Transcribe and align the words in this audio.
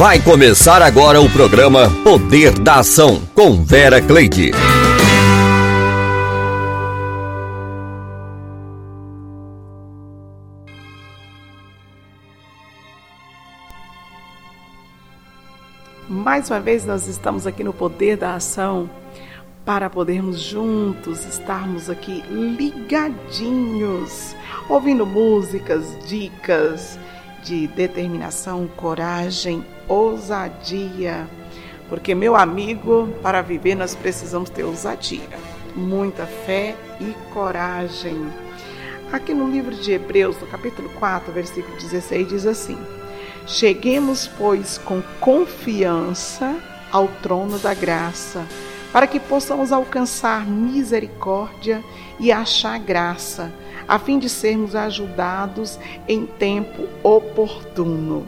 Vai 0.00 0.18
começar 0.18 0.80
agora 0.80 1.20
o 1.20 1.30
programa 1.30 1.90
Poder 2.02 2.58
da 2.58 2.76
Ação 2.76 3.20
com 3.34 3.62
Vera 3.62 4.00
Cleide. 4.00 4.50
Mais 16.08 16.48
uma 16.48 16.60
vez 16.60 16.86
nós 16.86 17.06
estamos 17.06 17.46
aqui 17.46 17.62
no 17.62 17.74
Poder 17.74 18.16
da 18.16 18.36
Ação 18.36 18.88
para 19.66 19.90
podermos 19.90 20.40
juntos 20.40 21.26
estarmos 21.26 21.90
aqui 21.90 22.24
ligadinhos, 22.30 24.34
ouvindo 24.66 25.04
músicas, 25.04 25.94
dicas 26.08 26.98
de 27.42 27.66
determinação, 27.68 28.68
coragem, 28.76 29.64
ousadia. 29.88 31.26
Porque, 31.88 32.14
meu 32.14 32.36
amigo, 32.36 33.08
para 33.22 33.42
viver 33.42 33.74
nós 33.74 33.94
precisamos 33.94 34.48
ter 34.50 34.62
ousadia, 34.62 35.28
muita 35.74 36.26
fé 36.26 36.76
e 37.00 37.14
coragem. 37.32 38.28
Aqui 39.12 39.34
no 39.34 39.50
livro 39.50 39.74
de 39.74 39.92
Hebreus, 39.92 40.40
no 40.40 40.46
capítulo 40.46 40.88
4, 40.90 41.32
versículo 41.32 41.76
16, 41.76 42.28
diz 42.28 42.46
assim: 42.46 42.78
Cheguemos, 43.46 44.28
pois, 44.28 44.78
com 44.78 45.02
confiança 45.18 46.54
ao 46.92 47.08
trono 47.08 47.58
da 47.58 47.74
graça, 47.74 48.46
para 48.92 49.06
que 49.06 49.18
possamos 49.18 49.72
alcançar 49.72 50.46
misericórdia 50.46 51.82
e 52.20 52.30
achar 52.30 52.78
graça 52.78 53.52
a 53.90 53.98
fim 53.98 54.20
de 54.20 54.28
sermos 54.28 54.76
ajudados 54.76 55.76
em 56.06 56.24
tempo 56.24 56.86
oportuno. 57.02 58.24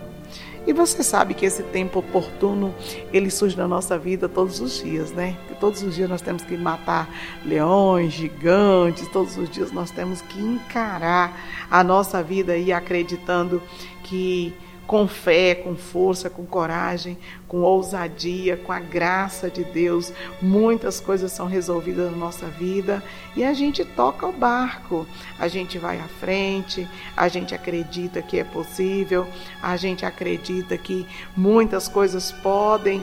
E 0.67 0.73
você 0.73 1.05
sabe 1.05 1.35
que 1.35 1.47
esse 1.47 1.63
tempo 1.63 2.01
oportuno, 2.01 2.75
ele 3.13 3.31
surge 3.31 3.57
na 3.57 3.69
nossa 3.69 3.97
vida 3.97 4.29
todos 4.29 4.61
os 4.61 4.83
dias, 4.83 5.13
né? 5.13 5.37
Que 5.47 5.55
todos 5.55 5.81
os 5.85 5.95
dias 5.95 6.11
nós 6.11 6.21
temos 6.21 6.43
que 6.43 6.57
matar 6.57 7.09
leões, 7.45 8.13
gigantes, 8.13 9.07
todos 9.09 9.37
os 9.37 9.49
dias 9.49 9.71
nós 9.71 9.93
temos 9.93 10.21
que 10.21 10.41
encarar 10.41 11.41
a 11.71 11.85
nossa 11.85 12.21
vida 12.25 12.57
e 12.57 12.73
acreditando 12.73 13.63
que 14.03 14.53
com 14.93 15.09
fé, 15.09 15.55
com 15.55 15.75
força, 15.75 16.29
com 16.29 16.45
coragem, 16.45 17.17
com 17.49 17.63
ousadia, 17.63 18.59
com 18.59 18.71
a 18.73 18.79
graça 18.79 19.49
de 19.49 19.65
Deus, 19.65 20.13
muitas 20.43 21.01
coisas 21.01 21.33
são 21.33 21.47
resolvidas 21.47 22.11
na 22.11 22.17
nossa 22.19 22.45
vida 22.47 23.03
e 23.35 23.43
a 23.43 23.55
gente 23.55 23.87
toca 23.87 24.27
o 24.27 24.33
barco, 24.33 25.07
a 25.39 25.49
gente 25.49 25.79
vai 25.79 25.99
à 25.99 26.07
frente, 26.21 26.87
a 27.17 27.27
gente 27.27 27.55
acredita 27.55 28.21
que 28.21 28.39
é 28.39 28.45
possível, 28.45 29.27
a 29.63 29.79
gente 29.79 30.05
acredita 30.05 30.77
que 30.77 31.07
muitas 31.35 31.89
coisas 31.89 32.31
podem 32.31 33.03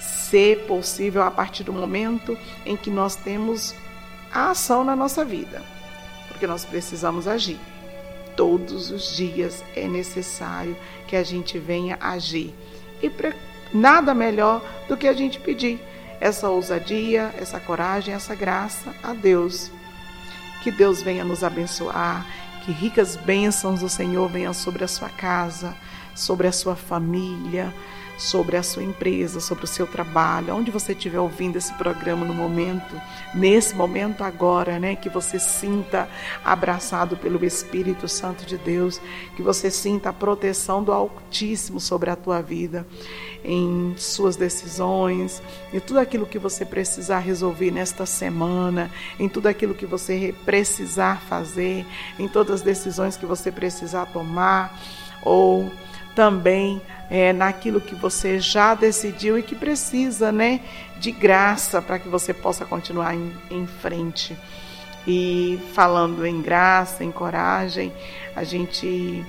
ser 0.00 0.66
possível 0.66 1.22
a 1.22 1.30
partir 1.30 1.62
do 1.62 1.72
momento 1.72 2.36
em 2.66 2.76
que 2.76 2.90
nós 2.90 3.14
temos 3.14 3.76
a 4.32 4.50
ação 4.50 4.82
na 4.82 4.96
nossa 4.96 5.24
vida, 5.24 5.62
porque 6.26 6.48
nós 6.48 6.64
precisamos 6.64 7.28
agir 7.28 7.60
todos 8.38 8.92
os 8.92 9.16
dias 9.16 9.64
é 9.74 9.88
necessário 9.88 10.76
que 11.08 11.16
a 11.16 11.24
gente 11.24 11.58
venha 11.58 11.98
agir. 12.00 12.54
E 13.02 13.10
nada 13.74 14.14
melhor 14.14 14.64
do 14.88 14.96
que 14.96 15.08
a 15.08 15.12
gente 15.12 15.40
pedir 15.40 15.80
essa 16.20 16.48
ousadia, 16.48 17.34
essa 17.36 17.58
coragem, 17.58 18.14
essa 18.14 18.36
graça 18.36 18.94
a 19.02 19.12
Deus. 19.12 19.72
Que 20.62 20.70
Deus 20.70 21.02
venha 21.02 21.24
nos 21.24 21.42
abençoar, 21.42 22.24
que 22.64 22.70
ricas 22.70 23.16
bênçãos 23.16 23.80
do 23.80 23.88
Senhor 23.88 24.28
venham 24.28 24.54
sobre 24.54 24.84
a 24.84 24.88
sua 24.88 25.08
casa, 25.08 25.74
sobre 26.14 26.46
a 26.46 26.52
sua 26.52 26.76
família, 26.76 27.74
sobre 28.18 28.56
a 28.56 28.62
sua 28.64 28.82
empresa, 28.82 29.38
sobre 29.38 29.64
o 29.64 29.68
seu 29.68 29.86
trabalho, 29.86 30.54
onde 30.54 30.72
você 30.72 30.92
estiver 30.92 31.20
ouvindo 31.20 31.56
esse 31.56 31.72
programa 31.74 32.26
no 32.26 32.34
momento, 32.34 33.00
nesse 33.32 33.76
momento 33.76 34.24
agora, 34.24 34.78
né, 34.80 34.96
que 34.96 35.08
você 35.08 35.38
sinta 35.38 36.08
abraçado 36.44 37.16
pelo 37.16 37.42
Espírito 37.44 38.08
Santo 38.08 38.44
de 38.44 38.58
Deus, 38.58 39.00
que 39.36 39.42
você 39.42 39.70
sinta 39.70 40.10
a 40.10 40.12
proteção 40.12 40.82
do 40.82 40.92
Altíssimo 40.92 41.78
sobre 41.78 42.10
a 42.10 42.16
tua 42.16 42.42
vida, 42.42 42.84
em 43.44 43.94
suas 43.96 44.34
decisões, 44.34 45.40
em 45.72 45.78
tudo 45.78 46.00
aquilo 46.00 46.26
que 46.26 46.40
você 46.40 46.64
precisar 46.64 47.20
resolver 47.20 47.70
nesta 47.70 48.04
semana, 48.04 48.90
em 49.18 49.28
tudo 49.28 49.46
aquilo 49.46 49.74
que 49.74 49.86
você 49.86 50.34
precisar 50.44 51.22
fazer, 51.22 51.86
em 52.18 52.26
todas 52.26 52.56
as 52.56 52.62
decisões 52.62 53.16
que 53.16 53.24
você 53.24 53.52
precisar 53.52 54.06
tomar 54.06 54.76
ou 55.22 55.70
também 56.18 56.82
é, 57.08 57.32
naquilo 57.32 57.80
que 57.80 57.94
você 57.94 58.40
já 58.40 58.74
decidiu 58.74 59.38
e 59.38 59.42
que 59.42 59.54
precisa, 59.54 60.32
né, 60.32 60.60
de 60.98 61.12
graça 61.12 61.80
para 61.80 61.96
que 61.96 62.08
você 62.08 62.34
possa 62.34 62.64
continuar 62.64 63.14
em, 63.14 63.32
em 63.48 63.68
frente. 63.68 64.36
E 65.06 65.60
falando 65.74 66.26
em 66.26 66.42
graça, 66.42 67.04
em 67.04 67.12
coragem, 67.12 67.92
a 68.34 68.42
gente 68.42 69.24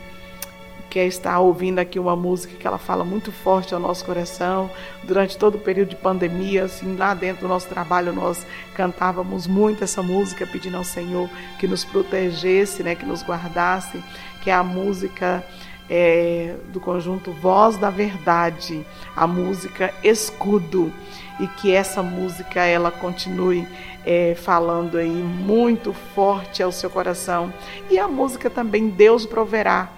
quer 0.89 1.05
estar 1.05 1.39
ouvindo 1.39 1.77
aqui 1.77 1.99
uma 1.99 2.15
música 2.15 2.55
que 2.57 2.65
ela 2.65 2.79
fala 2.79 3.05
muito 3.05 3.31
forte 3.31 3.71
ao 3.71 3.79
nosso 3.79 4.03
coração. 4.03 4.67
Durante 5.03 5.37
todo 5.37 5.59
o 5.59 5.59
período 5.59 5.89
de 5.89 5.95
pandemia, 5.95 6.63
assim, 6.63 6.95
lá 6.97 7.13
dentro 7.13 7.43
do 7.43 7.47
nosso 7.47 7.67
trabalho, 7.67 8.11
nós 8.11 8.47
cantávamos 8.73 9.45
muito 9.45 9.83
essa 9.83 10.01
música, 10.01 10.47
pedindo 10.47 10.77
ao 10.77 10.83
Senhor 10.83 11.29
que 11.59 11.67
nos 11.67 11.85
protegesse, 11.85 12.81
né, 12.81 12.95
que 12.95 13.05
nos 13.05 13.21
guardasse, 13.21 14.03
que 14.41 14.49
é 14.49 14.53
a 14.53 14.63
música 14.63 15.45
é, 15.89 16.55
do 16.67 16.79
conjunto 16.79 17.31
Voz 17.31 17.77
da 17.77 17.89
Verdade, 17.89 18.85
a 19.15 19.25
música 19.25 19.93
Escudo, 20.03 20.93
e 21.39 21.47
que 21.47 21.71
essa 21.71 22.03
música 22.03 22.63
ela 22.65 22.91
continue 22.91 23.67
é, 24.05 24.35
falando 24.35 24.97
aí 24.97 25.09
muito 25.09 25.93
forte 26.13 26.61
ao 26.61 26.71
seu 26.71 26.89
coração. 26.89 27.53
E 27.89 27.97
a 27.97 28.07
música 28.07 28.49
também 28.49 28.89
Deus 28.89 29.25
proverá, 29.25 29.89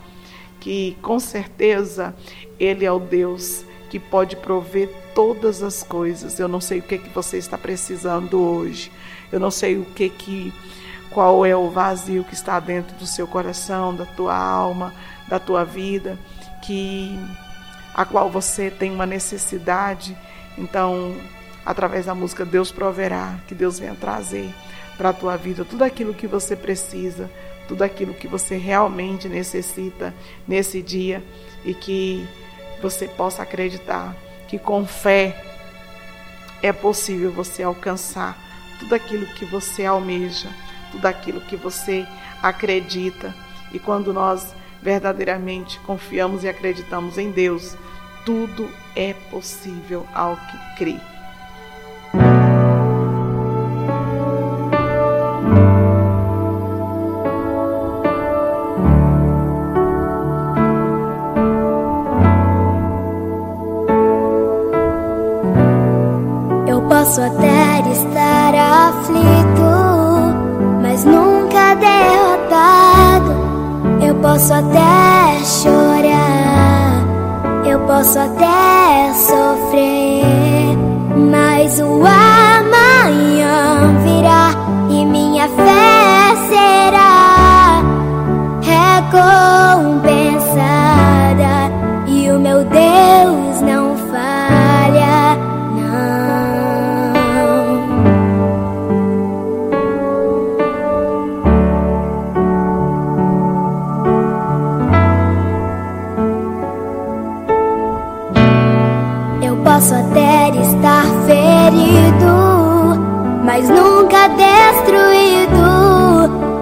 que 0.60 0.98
com 1.02 1.20
certeza 1.20 2.16
Ele 2.60 2.86
é 2.86 2.92
o 2.92 3.00
Deus 3.00 3.66
que 3.90 4.00
pode 4.00 4.38
prover 4.38 4.90
todas 5.14 5.62
as 5.62 5.84
coisas. 5.84 6.40
Eu 6.40 6.48
não 6.48 6.62
sei 6.62 6.80
o 6.80 6.82
que, 6.82 6.98
que 6.98 7.10
você 7.10 7.38
está 7.38 7.58
precisando 7.58 8.42
hoje. 8.42 8.90
Eu 9.32 9.40
não 9.40 9.52
sei 9.52 9.78
o 9.78 9.84
que 9.84 10.08
que 10.08 10.54
qual 11.10 11.46
é 11.46 11.54
o 11.54 11.70
vazio 11.70 12.24
que 12.24 12.34
está 12.34 12.58
dentro 12.60 12.96
do 12.96 13.06
seu 13.06 13.28
coração, 13.28 13.94
da 13.94 14.06
tua 14.06 14.34
alma, 14.34 14.94
da 15.32 15.40
tua 15.40 15.64
vida, 15.64 16.20
que 16.62 17.18
a 17.94 18.04
qual 18.04 18.30
você 18.30 18.70
tem 18.70 18.92
uma 18.92 19.06
necessidade. 19.06 20.16
Então, 20.58 21.16
através 21.66 22.06
da 22.06 22.14
música 22.14 22.44
Deus 22.44 22.70
proverá, 22.70 23.40
que 23.48 23.56
Deus 23.56 23.80
venha 23.80 23.96
trazer 23.96 24.54
para 24.98 25.10
a 25.10 25.14
tua 25.14 25.38
vida 25.38 25.64
tudo 25.64 25.86
aquilo 25.86 26.14
que 26.14 26.28
você 26.28 26.54
precisa, 26.54 27.32
tudo 27.66 27.82
aquilo 27.82 28.14
que 28.14 28.28
você 28.28 28.58
realmente 28.58 29.30
necessita 29.30 30.14
nesse 30.46 30.82
dia 30.82 31.24
e 31.64 31.74
que 31.74 32.28
você 32.82 33.08
possa 33.08 33.44
acreditar 33.44 34.14
que 34.50 34.60
com 34.60 34.86
fé 34.86 35.42
é 36.62 36.74
possível 36.74 37.32
você 37.32 37.64
alcançar 37.64 38.38
tudo 38.80 38.94
aquilo 38.94 39.26
que 39.28 39.46
você 39.46 39.86
almeja, 39.86 40.50
tudo 40.92 41.06
aquilo 41.06 41.40
que 41.40 41.56
você 41.56 42.06
acredita. 42.44 43.34
E 43.72 43.80
quando 43.80 44.14
nós 44.14 44.54
verdadeiramente 44.82 45.80
confiamos 45.82 46.44
e 46.44 46.50
acreditamos 46.50 47.18
em 47.18 47.32
Deus, 47.32 47.78
tudo 48.26 48.70
é 48.96 49.14
possível 49.30 50.06
ao 50.14 50.36
que 50.36 50.76
crê. 50.78 50.96
Eu 66.68 66.82
posso 66.84 67.22
até 67.22 67.92
estar 67.92 68.56
aflito, 68.90 69.22
mas 70.82 71.04
nunca 71.06 71.76
derrotado. 71.76 72.31
Posso 74.22 74.54
até 74.54 75.44
chorar, 75.44 77.04
eu 77.66 77.80
posso 77.88 78.20
até 78.20 79.12
sofrer, 79.16 80.78
mas 81.32 81.80
o 81.80 82.04
amanhã 82.06 83.98
virá 84.04 84.52
e 84.90 85.06
minha 85.06 85.50
fé 85.50 86.36
será 86.50 87.82
recompensada 88.62 90.12
e 92.06 92.30
o 92.30 92.40
meu 92.40 92.64
Deus 92.64 93.41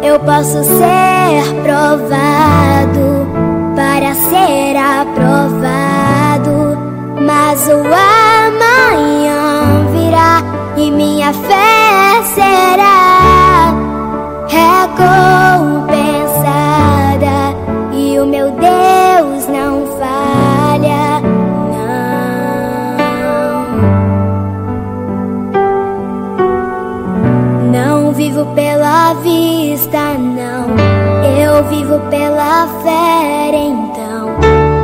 Eu 0.10 0.20
posso 0.22 0.64
ser 0.64 1.44
provado 1.62 3.28
para 3.76 4.16
ser 4.16 4.76
aprovado, 4.76 6.50
mas 7.28 7.68
o 7.68 7.84
amanhã 8.98 9.86
virá 9.92 10.42
e 10.78 10.90
minha 10.90 11.32
fé 11.32 12.24
será 12.34 13.72
recompensada 14.48 15.79
vivo 31.70 32.00
pela 32.10 32.68
fé, 32.84 33.52
então 33.54 34.36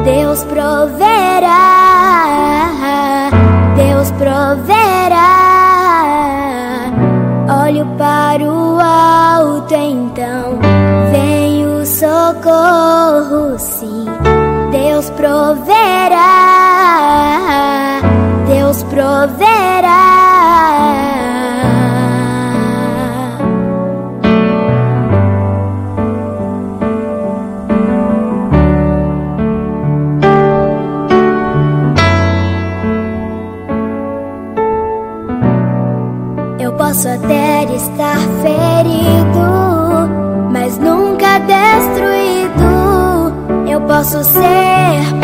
Deus 0.03 0.43
proverá. 0.43 1.04
Posso 44.05 44.23
ser 44.23 45.14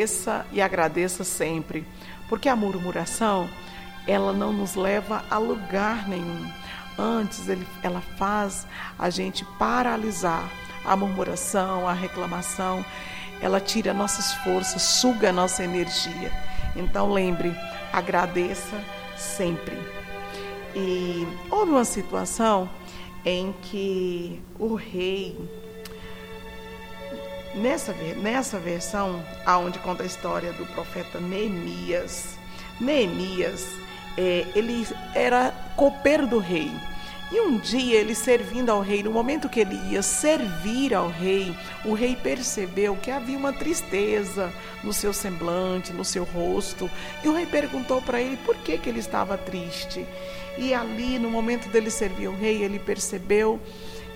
Agradeça 0.00 0.46
e 0.50 0.62
agradeça 0.62 1.24
sempre, 1.24 1.86
porque 2.26 2.48
a 2.48 2.56
murmuração 2.56 3.50
ela 4.06 4.32
não 4.32 4.50
nos 4.50 4.74
leva 4.74 5.22
a 5.28 5.36
lugar 5.36 6.08
nenhum. 6.08 6.50
Antes, 6.98 7.46
ele, 7.50 7.66
ela 7.82 8.00
faz 8.16 8.66
a 8.98 9.10
gente 9.10 9.44
paralisar. 9.58 10.48
A 10.86 10.96
murmuração, 10.96 11.86
a 11.86 11.92
reclamação, 11.92 12.82
ela 13.42 13.60
tira 13.60 13.92
nossas 13.92 14.32
forças, 14.36 14.80
suga 14.80 15.28
a 15.28 15.32
nossa 15.34 15.62
energia. 15.62 16.32
Então, 16.74 17.12
lembre, 17.12 17.54
agradeça 17.92 18.82
sempre. 19.18 19.76
E 20.74 21.28
houve 21.50 21.72
uma 21.72 21.84
situação 21.84 22.70
em 23.22 23.54
que 23.60 24.40
o 24.58 24.74
rei, 24.76 25.38
nessa, 27.54 27.92
nessa 27.92 28.58
versão, 28.58 29.24
aonde 29.44 29.78
conta 29.78 30.02
a 30.02 30.06
história 30.06 30.52
do 30.52 30.66
profeta 30.66 31.18
Neemias, 31.20 32.38
Neemias, 32.80 33.66
é, 34.16 34.46
ele 34.54 34.86
era 35.14 35.52
copeiro 35.76 36.26
do 36.26 36.38
rei. 36.38 36.70
E 37.32 37.40
um 37.40 37.58
dia 37.58 38.00
ele 38.00 38.12
servindo 38.12 38.70
ao 38.70 38.80
rei, 38.80 39.04
no 39.04 39.10
momento 39.12 39.48
que 39.48 39.60
ele 39.60 39.76
ia 39.88 40.02
servir 40.02 40.92
ao 40.92 41.08
rei, 41.08 41.54
o 41.84 41.94
rei 41.94 42.16
percebeu 42.16 42.96
que 42.96 43.08
havia 43.08 43.38
uma 43.38 43.52
tristeza 43.52 44.52
no 44.82 44.92
seu 44.92 45.12
semblante, 45.12 45.92
no 45.92 46.04
seu 46.04 46.24
rosto. 46.24 46.90
E 47.22 47.28
o 47.28 47.32
rei 47.32 47.46
perguntou 47.46 48.02
para 48.02 48.20
ele 48.20 48.36
por 48.38 48.56
que, 48.56 48.76
que 48.76 48.88
ele 48.88 48.98
estava 48.98 49.38
triste. 49.38 50.04
E 50.58 50.74
ali, 50.74 51.20
no 51.20 51.30
momento 51.30 51.68
dele 51.68 51.88
servir 51.88 52.26
ao 52.26 52.34
rei, 52.34 52.64
ele 52.64 52.80
percebeu 52.80 53.60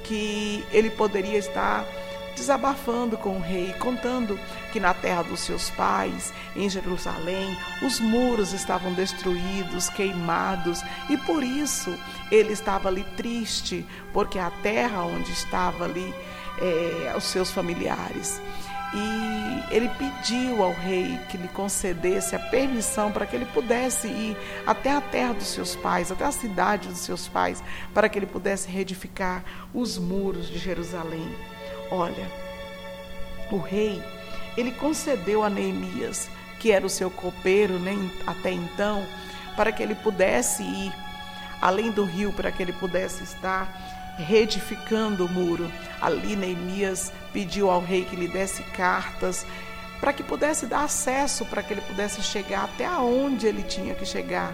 que 0.02 0.64
ele 0.72 0.90
poderia 0.90 1.38
estar 1.38 1.86
desabafando 2.34 3.16
com 3.16 3.36
o 3.36 3.40
rei, 3.40 3.72
contando 3.78 4.38
que 4.72 4.80
na 4.80 4.92
terra 4.92 5.22
dos 5.22 5.40
seus 5.40 5.70
pais, 5.70 6.32
em 6.54 6.68
Jerusalém, 6.68 7.56
os 7.82 8.00
muros 8.00 8.52
estavam 8.52 8.92
destruídos, 8.92 9.88
queimados, 9.88 10.82
e 11.08 11.16
por 11.18 11.42
isso 11.42 11.96
ele 12.30 12.52
estava 12.52 12.88
ali 12.88 13.04
triste, 13.16 13.86
porque 14.12 14.38
a 14.38 14.50
terra 14.50 15.02
onde 15.02 15.32
estava 15.32 15.84
ali 15.84 16.14
é, 16.58 17.14
os 17.16 17.24
seus 17.24 17.50
familiares. 17.50 18.40
E 18.96 19.74
ele 19.74 19.88
pediu 19.88 20.62
ao 20.62 20.72
rei 20.72 21.18
que 21.28 21.36
lhe 21.36 21.48
concedesse 21.48 22.36
a 22.36 22.38
permissão 22.38 23.10
para 23.10 23.26
que 23.26 23.34
ele 23.34 23.46
pudesse 23.46 24.06
ir 24.06 24.36
até 24.64 24.92
a 24.92 25.00
terra 25.00 25.32
dos 25.32 25.48
seus 25.48 25.74
pais, 25.74 26.12
até 26.12 26.24
a 26.24 26.30
cidade 26.30 26.88
dos 26.88 26.98
seus 26.98 27.26
pais, 27.26 27.62
para 27.92 28.08
que 28.08 28.16
ele 28.16 28.26
pudesse 28.26 28.68
reedificar 28.68 29.42
os 29.74 29.98
muros 29.98 30.48
de 30.48 30.58
Jerusalém. 30.58 31.28
Olha, 31.96 32.26
o 33.52 33.56
rei, 33.56 34.02
ele 34.56 34.72
concedeu 34.72 35.44
a 35.44 35.48
Neemias, 35.48 36.28
que 36.58 36.72
era 36.72 36.84
o 36.84 36.90
seu 36.90 37.08
copeiro 37.08 37.78
nem 37.78 38.10
até 38.26 38.50
então, 38.50 39.06
para 39.54 39.70
que 39.70 39.80
ele 39.80 39.94
pudesse 39.94 40.64
ir 40.64 40.92
além 41.62 41.92
do 41.92 42.04
rio, 42.04 42.32
para 42.32 42.50
que 42.50 42.60
ele 42.60 42.72
pudesse 42.72 43.22
estar 43.22 43.68
reedificando 44.18 45.24
o 45.24 45.28
muro. 45.28 45.70
Ali 46.00 46.34
Neemias 46.34 47.12
pediu 47.32 47.70
ao 47.70 47.80
rei 47.80 48.04
que 48.04 48.16
lhe 48.16 48.26
desse 48.26 48.64
cartas 48.64 49.46
para 50.00 50.12
que 50.12 50.22
pudesse 50.22 50.66
dar 50.66 50.84
acesso, 50.84 51.46
para 51.46 51.62
que 51.62 51.72
ele 51.72 51.80
pudesse 51.80 52.20
chegar 52.22 52.64
até 52.64 52.90
onde 52.90 53.46
ele 53.46 53.62
tinha 53.62 53.94
que 53.94 54.04
chegar 54.04 54.52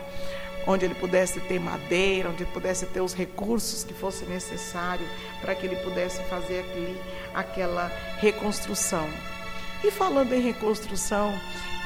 onde 0.67 0.85
ele 0.85 0.95
pudesse 0.95 1.41
ter 1.41 1.59
madeira, 1.59 2.29
onde 2.29 2.43
ele 2.43 2.53
pudesse 2.53 2.87
ter 2.87 3.01
os 3.01 3.15
recursos 3.15 3.85
que 3.85 3.95
fosse 3.95 4.25
necessário 4.25 5.07
para 5.41 5.55
que 5.55 5.67
ele 5.67 5.77
pudesse 5.77 6.23
fazer 6.25 6.61
aquele, 6.61 7.01
aquela 7.35 7.93
reconstrução. 8.19 9.09
E 9.83 9.91
falando 9.91 10.33
em 10.33 10.41
reconstrução, 10.41 11.35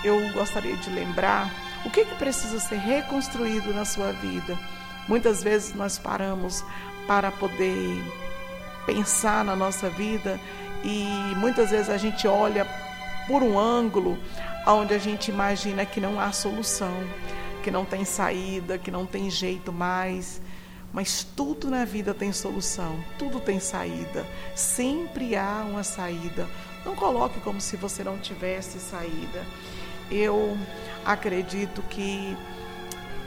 eu 0.02 0.33
gostaria 0.33 0.76
de 0.76 0.90
lembrar 0.90 1.50
o 1.85 1.90
que, 1.90 2.04
que 2.04 2.14
precisa 2.16 2.59
ser 2.59 2.76
reconstruído 2.76 3.73
na 3.73 3.85
sua 3.85 4.12
vida. 4.12 4.59
Muitas 5.07 5.43
vezes 5.43 5.75
nós 5.75 5.99
paramos 5.99 6.64
para 7.07 7.31
poder 7.31 8.02
pensar 8.87 9.45
na 9.45 9.54
nossa 9.54 9.88
vida 9.88 10.40
e 10.83 11.07
muitas 11.37 11.71
vezes 11.71 11.88
a 11.88 11.97
gente 11.97 12.26
olha 12.26 12.66
por 13.26 13.43
um 13.43 13.59
ângulo 13.59 14.19
onde 14.66 14.95
a 14.95 14.99
gente 14.99 15.31
imagina 15.31 15.85
que 15.85 16.00
não 16.00 16.19
há 16.19 16.33
solução, 16.33 16.95
que 17.64 17.71
não 17.71 17.87
tem 17.87 18.04
saída, 18.04 18.76
que 18.76 18.90
não 18.90 19.06
tem 19.06 19.30
jeito 19.30 19.73
mais. 19.73 20.42
Mas 20.92 21.25
tudo 21.25 21.71
na 21.71 21.87
vida 21.87 22.12
tem 22.12 22.30
solução, 22.30 23.02
tudo 23.18 23.40
tem 23.40 23.59
saída. 23.59 24.26
Sempre 24.54 25.35
há 25.35 25.64
uma 25.66 25.83
saída. 25.83 26.47
Não 26.85 26.94
coloque 26.94 27.40
como 27.40 27.62
se 27.62 27.76
você 27.76 28.04
não 28.04 28.18
tivesse 28.18 28.78
saída. 28.78 29.42
Eu 30.11 30.59
acredito 31.06 31.83
que 31.88 32.37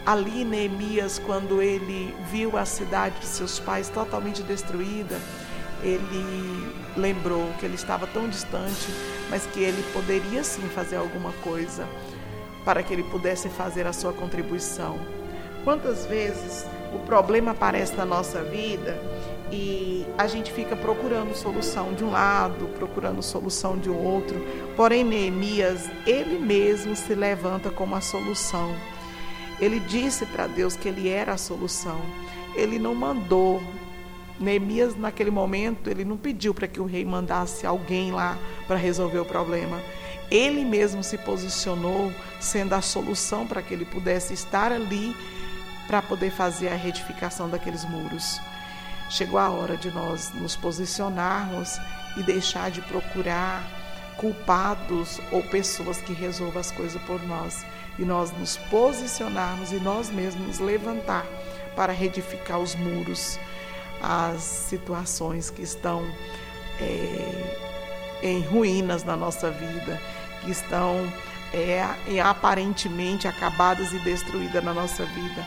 ali 0.05 0.45
Neemias, 0.45 1.17
quando 1.17 1.59
ele 1.59 2.15
viu 2.31 2.55
a 2.55 2.63
cidade 2.63 3.19
de 3.19 3.25
seus 3.25 3.59
pais 3.59 3.89
totalmente 3.89 4.43
destruída, 4.43 5.19
ele 5.81 6.75
lembrou 6.95 7.51
que 7.59 7.65
ele 7.65 7.75
estava 7.75 8.05
tão 8.05 8.29
distante, 8.29 8.87
mas 9.31 9.47
que 9.47 9.59
ele 9.61 9.83
poderia 9.91 10.43
sim 10.43 10.69
fazer 10.69 10.97
alguma 10.97 11.31
coisa 11.43 11.87
para 12.67 12.83
que 12.83 12.93
ele 12.93 13.03
pudesse 13.03 13.47
fazer 13.47 13.87
a 13.87 13.93
sua 13.93 14.11
contribuição. 14.11 14.99
Quantas 15.63 16.05
vezes 16.05 16.65
o 16.93 16.99
problema 16.99 17.51
aparece 17.51 17.95
na 17.95 18.03
nossa 18.03 18.43
vida 18.43 19.01
e 19.49 20.05
a 20.17 20.27
gente 20.27 20.51
fica 20.51 20.75
procurando 20.75 21.33
solução 21.33 21.93
de 21.93 22.03
um 22.03 22.11
lado, 22.11 22.67
procurando 22.77 23.23
solução 23.23 23.77
de 23.77 23.89
outro. 23.89 24.45
Porém, 24.75 25.01
Neemias, 25.05 25.89
ele 26.05 26.37
mesmo 26.37 26.93
se 26.93 27.15
levanta 27.15 27.69
como 27.69 27.95
a 27.95 28.01
solução. 28.01 28.75
Ele 29.61 29.79
disse 29.79 30.25
para 30.25 30.45
Deus 30.45 30.75
que 30.75 30.89
ele 30.89 31.07
era 31.07 31.31
a 31.31 31.37
solução. 31.37 32.01
Ele 32.53 32.77
não 32.77 32.93
mandou. 32.93 33.63
Neemias, 34.37 34.93
naquele 34.93 35.31
momento, 35.31 35.89
ele 35.89 36.03
não 36.03 36.17
pediu 36.17 36.53
para 36.53 36.67
que 36.67 36.81
o 36.81 36.85
rei 36.85 37.05
mandasse 37.05 37.65
alguém 37.65 38.11
lá 38.11 38.37
para 38.67 38.75
resolver 38.75 39.19
o 39.19 39.25
problema. 39.25 39.81
Ele 40.29 40.65
mesmo 40.65 41.03
se 41.03 41.17
posicionou 41.17 42.13
sendo 42.39 42.73
a 42.73 42.81
solução 42.81 43.47
para 43.47 43.61
que 43.61 43.73
ele 43.73 43.85
pudesse 43.85 44.33
estar 44.33 44.71
ali 44.71 45.15
para 45.87 46.01
poder 46.01 46.31
fazer 46.31 46.67
a 46.67 46.75
retificação 46.75 47.49
daqueles 47.49 47.85
muros. 47.85 48.39
Chegou 49.09 49.39
a 49.39 49.49
hora 49.49 49.77
de 49.77 49.89
nós 49.89 50.33
nos 50.33 50.55
posicionarmos 50.55 51.79
e 52.17 52.23
deixar 52.23 52.69
de 52.69 52.81
procurar 52.81 53.63
culpados 54.17 55.21
ou 55.31 55.41
pessoas 55.43 56.01
que 56.01 56.11
resolvam 56.11 56.59
as 56.59 56.71
coisas 56.71 57.01
por 57.03 57.23
nós. 57.25 57.65
E 57.97 58.03
nós 58.03 58.31
nos 58.37 58.57
posicionarmos 58.57 59.71
e 59.71 59.75
nós 59.75 60.09
mesmos 60.09 60.45
nos 60.47 60.59
levantar 60.59 61.25
para 61.75 61.93
reedificar 61.93 62.59
os 62.59 62.75
muros, 62.75 63.39
as 64.01 64.41
situações 64.41 65.49
que 65.49 65.61
estão 65.61 66.03
é, 66.79 67.66
em 68.21 68.41
ruínas 68.41 69.03
na 69.03 69.15
nossa 69.15 69.49
vida, 69.49 69.99
que 70.41 70.51
estão 70.51 71.11
é, 71.53 71.83
aparentemente 72.21 73.27
acabadas 73.27 73.93
e 73.93 73.99
destruídas 73.99 74.63
na 74.63 74.73
nossa 74.73 75.05
vida. 75.05 75.45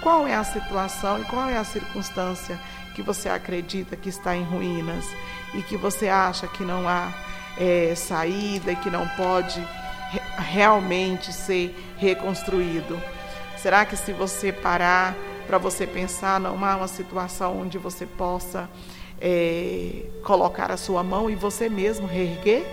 Qual 0.00 0.26
é 0.26 0.34
a 0.34 0.44
situação 0.44 1.20
e 1.20 1.24
qual 1.24 1.48
é 1.48 1.56
a 1.56 1.64
circunstância 1.64 2.58
que 2.94 3.02
você 3.02 3.28
acredita 3.28 3.96
que 3.96 4.08
está 4.08 4.36
em 4.36 4.42
ruínas 4.42 5.04
e 5.54 5.62
que 5.62 5.76
você 5.76 6.08
acha 6.08 6.46
que 6.48 6.64
não 6.64 6.88
há 6.88 7.12
é, 7.56 7.94
saída 7.94 8.72
e 8.72 8.76
que 8.76 8.90
não 8.90 9.06
pode 9.08 9.60
re 10.10 10.20
realmente 10.38 11.32
ser 11.32 11.74
reconstruído? 11.98 13.00
Será 13.56 13.86
que 13.86 13.96
se 13.96 14.12
você 14.12 14.52
parar 14.52 15.14
para 15.46 15.56
você 15.58 15.86
pensar, 15.86 16.40
não 16.40 16.64
há 16.64 16.76
uma 16.76 16.88
situação 16.88 17.60
onde 17.60 17.78
você 17.78 18.06
possa 18.06 18.68
é, 19.22 20.04
colocar 20.24 20.72
a 20.72 20.76
sua 20.76 21.04
mão 21.04 21.30
e 21.30 21.36
você 21.36 21.68
mesmo 21.68 22.06
reerguer? 22.06 22.66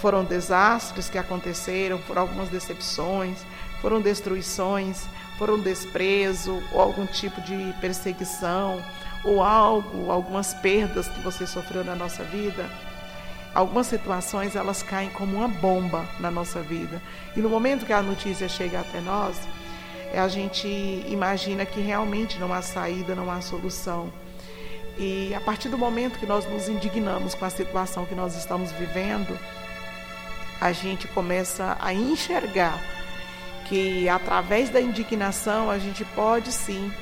Foram 0.00 0.24
desastres 0.24 1.10
que 1.10 1.18
aconteceram, 1.18 1.98
foram 1.98 2.22
algumas 2.22 2.48
decepções, 2.48 3.38
foram 3.80 4.00
destruições, 4.00 5.06
foram 5.36 5.58
desprezo 5.58 6.62
ou 6.72 6.80
algum 6.80 7.06
tipo 7.06 7.40
de 7.40 7.74
perseguição 7.80 8.80
ou 9.24 9.42
algo, 9.42 10.10
algumas 10.10 10.54
perdas 10.54 11.08
que 11.08 11.20
você 11.20 11.46
sofreu 11.46 11.82
na 11.82 11.96
nossa 11.96 12.22
vida, 12.22 12.68
algumas 13.54 13.86
situações 13.86 14.54
elas 14.54 14.82
caem 14.82 15.10
como 15.10 15.38
uma 15.38 15.48
bomba 15.48 16.06
na 16.20 16.30
nossa 16.30 16.60
vida. 16.60 17.00
E 17.34 17.40
no 17.40 17.48
momento 17.48 17.86
que 17.86 17.92
a 17.92 18.02
notícia 18.02 18.48
chega 18.48 18.80
até 18.80 19.00
nós, 19.00 19.40
é, 20.12 20.20
a 20.20 20.28
gente 20.28 20.68
imagina 21.08 21.64
que 21.66 21.80
realmente 21.80 22.38
não 22.38 22.52
há 22.52 22.62
saída, 22.62 23.14
não 23.14 23.30
há 23.30 23.40
solução. 23.40 24.12
E 24.96 25.34
a 25.34 25.40
partir 25.40 25.68
do 25.68 25.76
momento 25.76 26.18
que 26.18 26.26
nós 26.26 26.48
nos 26.48 26.68
indignamos 26.68 27.34
com 27.34 27.44
a 27.44 27.50
situação 27.50 28.06
que 28.06 28.14
nós 28.14 28.36
estamos 28.36 28.70
vivendo, 28.72 29.38
a 30.60 30.72
gente 30.72 31.08
começa 31.08 31.76
a 31.80 31.92
enxergar 31.92 32.80
que 33.68 34.08
através 34.08 34.70
da 34.70 34.80
indignação 34.80 35.70
a 35.70 35.78
gente 35.78 36.04
pode 36.04 36.52
sim 36.52 36.92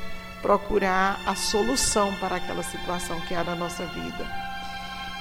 procurar 0.41 1.21
a 1.27 1.35
solução 1.35 2.15
para 2.17 2.37
aquela 2.37 2.63
situação 2.63 3.21
que 3.21 3.35
há 3.35 3.45
na 3.45 3.55
nossa 3.55 3.85
vida. 3.87 4.27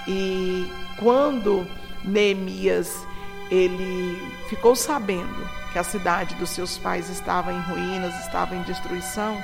E 0.08 0.72
quando 0.98 1.68
Neemias 2.04 3.06
ele 3.52 4.18
ficou 4.48 4.76
sabendo 4.76 5.48
que 5.74 5.78
a 5.78 5.84
cidade 5.84 6.36
dos 6.36 6.50
seus 6.50 6.78
pais 6.78 7.10
estava 7.10 7.52
em 7.52 7.60
ruínas, 7.62 8.18
estava 8.26 8.56
em 8.56 8.62
destruição, 8.64 9.38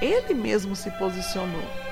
ele 0.00 0.34
mesmo 0.34 0.76
se 0.76 0.90
posicionou. 0.92 1.83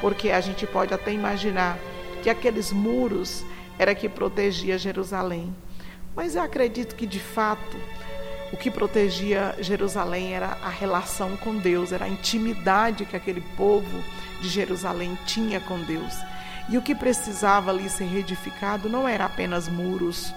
Porque 0.00 0.30
a 0.30 0.40
gente 0.40 0.66
pode 0.66 0.94
até 0.94 1.12
imaginar 1.12 1.78
que 2.22 2.30
aqueles 2.30 2.72
muros 2.72 3.44
era 3.78 3.94
que 3.94 4.08
protegia 4.08 4.78
Jerusalém. 4.78 5.54
Mas 6.14 6.34
eu 6.34 6.42
acredito 6.42 6.94
que 6.94 7.06
de 7.06 7.20
fato 7.20 7.76
o 8.52 8.56
que 8.56 8.70
protegia 8.70 9.54
Jerusalém 9.60 10.34
era 10.34 10.58
a 10.62 10.68
relação 10.68 11.36
com 11.36 11.56
Deus, 11.56 11.92
era 11.92 12.06
a 12.06 12.08
intimidade 12.08 13.04
que 13.04 13.16
aquele 13.16 13.40
povo 13.56 14.02
de 14.40 14.48
Jerusalém 14.48 15.16
tinha 15.24 15.60
com 15.60 15.78
Deus. 15.80 16.14
E 16.68 16.76
o 16.76 16.82
que 16.82 16.94
precisava 16.94 17.70
ali 17.70 17.88
ser 17.88 18.04
reedificado 18.04 18.88
não 18.88 19.06
era 19.06 19.24
apenas 19.24 19.68
muros. 19.68 20.34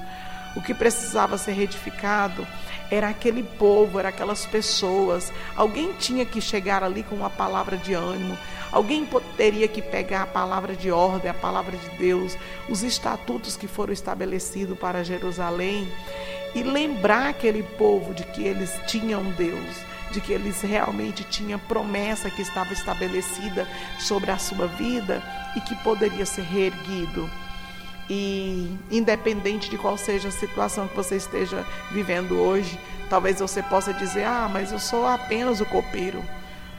O 0.56 0.62
que 0.62 0.74
precisava 0.74 1.38
ser 1.38 1.54
reedificado 1.54 2.46
era 2.92 3.10
aquele 3.10 3.42
povo, 3.42 3.98
era 4.00 4.10
aquelas 4.10 4.46
pessoas. 4.46 5.34
Alguém 5.56 5.94
tinha 5.94 6.26
que 6.26 6.40
chegar 6.40 6.84
ali 6.84 7.02
com 7.02 7.16
uma 7.16 7.30
palavra 7.30 7.76
de 7.78 7.94
ânimo. 7.94 8.38
Alguém 8.74 9.08
teria 9.38 9.68
que 9.68 9.84
pegar 9.84 10.24
a 10.24 10.26
palavra 10.28 10.76
de 10.76 10.90
ordem, 10.90 11.30
a 11.30 11.34
palavra 11.34 11.78
de 11.78 11.90
Deus, 11.92 12.36
os 12.68 12.82
estatutos 12.82 13.56
que 13.56 13.68
foram 13.68 13.94
estabelecidos 13.94 14.76
para 14.80 15.04
Jerusalém 15.04 15.88
e 16.56 16.64
lembrar 16.64 17.30
aquele 17.30 17.62
povo 17.62 18.16
de 18.16 18.24
que 18.24 18.44
eles 18.44 18.72
tinham 18.88 19.24
Deus, 19.34 19.76
de 20.12 20.20
que 20.20 20.34
eles 20.34 20.60
realmente 20.62 21.24
tinham 21.24 21.60
promessa 21.60 22.32
que 22.32 22.42
estava 22.42 22.74
estabelecida 22.74 23.68
sobre 24.00 24.32
a 24.32 24.40
sua 24.40 24.66
vida 24.66 25.22
e 25.56 25.62
que 25.62 25.76
poderia 25.84 26.26
ser 26.26 26.42
reerguido. 26.42 27.30
E 28.10 28.76
independente 28.90 29.70
de 29.70 29.78
qual 29.78 30.00
seja 30.00 30.30
a 30.30 30.32
situação 30.32 30.88
que 30.88 30.96
você 30.96 31.18
esteja 31.18 31.64
vivendo 31.92 32.40
hoje, 32.40 32.80
talvez 33.08 33.40
você 33.40 33.62
possa 33.62 33.94
dizer: 33.94 34.24
Ah, 34.24 34.50
mas 34.52 34.72
eu 34.72 34.80
sou 34.80 35.06
apenas 35.06 35.62
o 35.62 35.66
copeiro. 35.66 36.24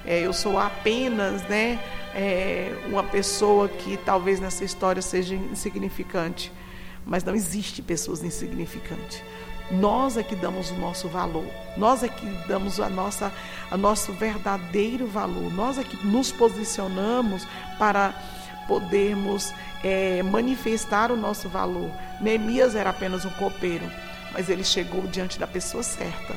É, 0.06 0.20
eu 0.20 0.32
sou 0.32 0.58
apenas 0.58 1.42
né, 1.44 1.78
é, 2.14 2.72
uma 2.86 3.02
pessoa 3.02 3.68
que 3.68 3.96
talvez 3.96 4.40
nessa 4.40 4.64
história 4.64 5.02
seja 5.02 5.34
insignificante. 5.34 6.52
Mas 7.06 7.22
não 7.22 7.34
existe 7.34 7.82
pessoas 7.82 8.22
insignificantes. 8.22 9.22
Nós 9.70 10.16
é 10.16 10.22
que 10.22 10.36
damos 10.36 10.70
o 10.70 10.74
nosso 10.74 11.08
valor, 11.08 11.46
nós 11.76 12.02
é 12.02 12.08
que 12.08 12.26
damos 12.46 12.78
a 12.80 12.88
nossa, 12.88 13.32
a 13.70 13.76
nosso 13.76 14.12
verdadeiro 14.12 15.06
valor, 15.06 15.50
nós 15.54 15.78
é 15.78 15.82
que 15.82 16.06
nos 16.06 16.30
posicionamos 16.30 17.46
para 17.78 18.14
podermos 18.68 19.54
é, 19.82 20.22
manifestar 20.22 21.10
o 21.10 21.16
nosso 21.16 21.48
valor. 21.48 21.90
Neemias 22.20 22.74
era 22.74 22.90
apenas 22.90 23.24
um 23.24 23.30
copeiro, 23.30 23.90
mas 24.32 24.50
ele 24.50 24.64
chegou 24.64 25.02
diante 25.02 25.38
da 25.38 25.46
pessoa 25.46 25.82
certa. 25.82 26.34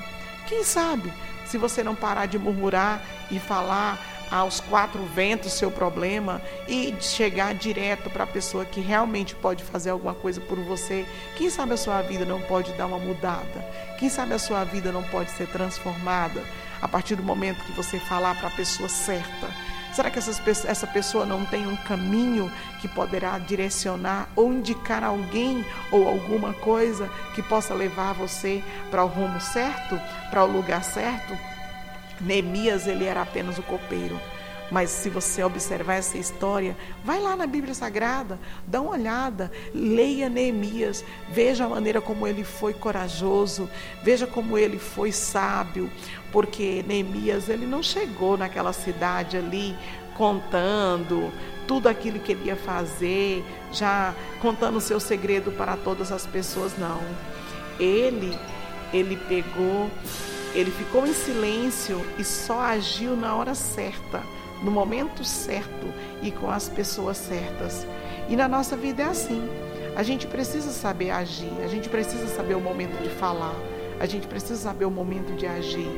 Quem 0.47 0.63
sabe, 0.63 1.11
se 1.47 1.57
você 1.57 1.83
não 1.83 1.95
parar 1.95 2.25
de 2.25 2.37
murmurar 2.37 3.01
e 3.31 3.39
falar 3.39 3.99
aos 4.29 4.59
quatro 4.59 5.03
ventos 5.05 5.53
seu 5.53 5.71
problema 5.71 6.41
e 6.67 6.93
chegar 6.99 7.53
direto 7.53 8.09
para 8.09 8.25
a 8.25 8.27
pessoa 8.27 8.65
que 8.65 8.81
realmente 8.81 9.33
pode 9.35 9.63
fazer 9.63 9.89
alguma 9.89 10.13
coisa 10.13 10.41
por 10.41 10.59
você. 10.59 11.05
Quem 11.35 11.49
sabe 11.49 11.73
a 11.73 11.77
sua 11.77 12.01
vida 12.01 12.25
não 12.25 12.41
pode 12.41 12.73
dar 12.73 12.87
uma 12.87 12.99
mudada? 12.99 13.65
Quem 13.97 14.09
sabe 14.09 14.33
a 14.33 14.39
sua 14.39 14.63
vida 14.63 14.91
não 14.91 15.03
pode 15.03 15.31
ser 15.31 15.47
transformada 15.47 16.43
a 16.81 16.87
partir 16.87 17.15
do 17.15 17.23
momento 17.23 17.63
que 17.63 17.71
você 17.71 17.99
falar 17.99 18.35
para 18.35 18.49
a 18.49 18.51
pessoa 18.51 18.89
certa? 18.89 19.47
Será 19.93 20.11
que 20.11 20.19
essas, 20.19 20.39
essa 20.65 20.85
pessoa 20.85 21.25
não 21.25 21.45
tem 21.45 21.65
um 21.65 21.75
caminho 21.75 22.51
que 22.79 22.87
poderá 22.87 23.37
direcionar 23.39 24.29
ou 24.35 24.53
indicar 24.53 25.03
alguém 25.03 25.65
ou 25.91 26.07
alguma 26.07 26.53
coisa 26.53 27.09
que 27.33 27.41
possa 27.41 27.73
levar 27.73 28.13
você 28.13 28.63
para 28.91 29.03
o 29.03 29.07
rumo 29.07 29.41
certo, 29.41 29.99
para 30.29 30.43
o 30.43 30.51
lugar 30.51 30.83
certo? 30.83 31.37
Neemias 32.21 32.87
ele 32.87 33.05
era 33.05 33.21
apenas 33.21 33.57
o 33.57 33.63
copeiro, 33.63 34.19
Mas 34.69 34.89
se 34.89 35.09
você 35.09 35.43
observar 35.43 35.95
essa 35.95 36.17
história, 36.17 36.75
vai 37.03 37.21
lá 37.21 37.35
na 37.35 37.47
Bíblia 37.47 37.73
Sagrada, 37.73 38.37
dá 38.65 38.81
uma 38.81 38.91
olhada, 38.91 39.51
leia 39.73 40.27
Neemias, 40.27 41.05
veja 41.29 41.65
a 41.65 41.69
maneira 41.69 42.01
como 42.01 42.27
ele 42.27 42.43
foi 42.43 42.73
corajoso, 42.73 43.69
veja 44.03 44.27
como 44.27 44.57
ele 44.57 44.77
foi 44.77 45.11
sábio, 45.11 45.89
porque 46.31 46.83
Neemias 46.87 47.49
ele 47.49 47.65
não 47.65 47.81
chegou 47.81 48.37
naquela 48.37 48.73
cidade 48.73 49.37
ali 49.37 49.75
contando 50.15 51.31
tudo 51.67 51.87
aquilo 51.87 52.19
que 52.19 52.31
ele 52.31 52.45
ia 52.45 52.55
fazer, 52.55 53.43
já 53.71 54.13
contando 54.41 54.77
o 54.77 54.81
seu 54.81 54.99
segredo 54.99 55.51
para 55.51 55.75
todas 55.77 56.11
as 56.11 56.25
pessoas, 56.25 56.77
não. 56.77 57.01
Ele 57.79 58.37
ele 58.93 59.17
pegou, 59.27 59.91
ele 60.55 60.71
ficou 60.71 61.05
em 61.05 61.13
silêncio 61.13 62.05
e 62.17 62.23
só 62.23 62.61
agiu 62.61 63.17
na 63.17 63.35
hora 63.35 63.53
certa 63.53 64.23
no 64.61 64.71
momento 64.71 65.23
certo 65.23 65.93
e 66.21 66.31
com 66.31 66.49
as 66.49 66.69
pessoas 66.69 67.17
certas. 67.17 67.85
E 68.29 68.35
na 68.35 68.47
nossa 68.47 68.75
vida 68.75 69.03
é 69.03 69.05
assim. 69.05 69.47
A 69.95 70.03
gente 70.03 70.27
precisa 70.27 70.69
saber 70.71 71.09
agir, 71.09 71.51
a 71.63 71.67
gente 71.67 71.89
precisa 71.89 72.27
saber 72.27 72.55
o 72.55 72.61
momento 72.61 73.01
de 73.01 73.09
falar, 73.09 73.55
a 73.99 74.05
gente 74.05 74.27
precisa 74.27 74.55
saber 74.55 74.85
o 74.85 74.91
momento 74.91 75.35
de 75.35 75.45
agir. 75.45 75.89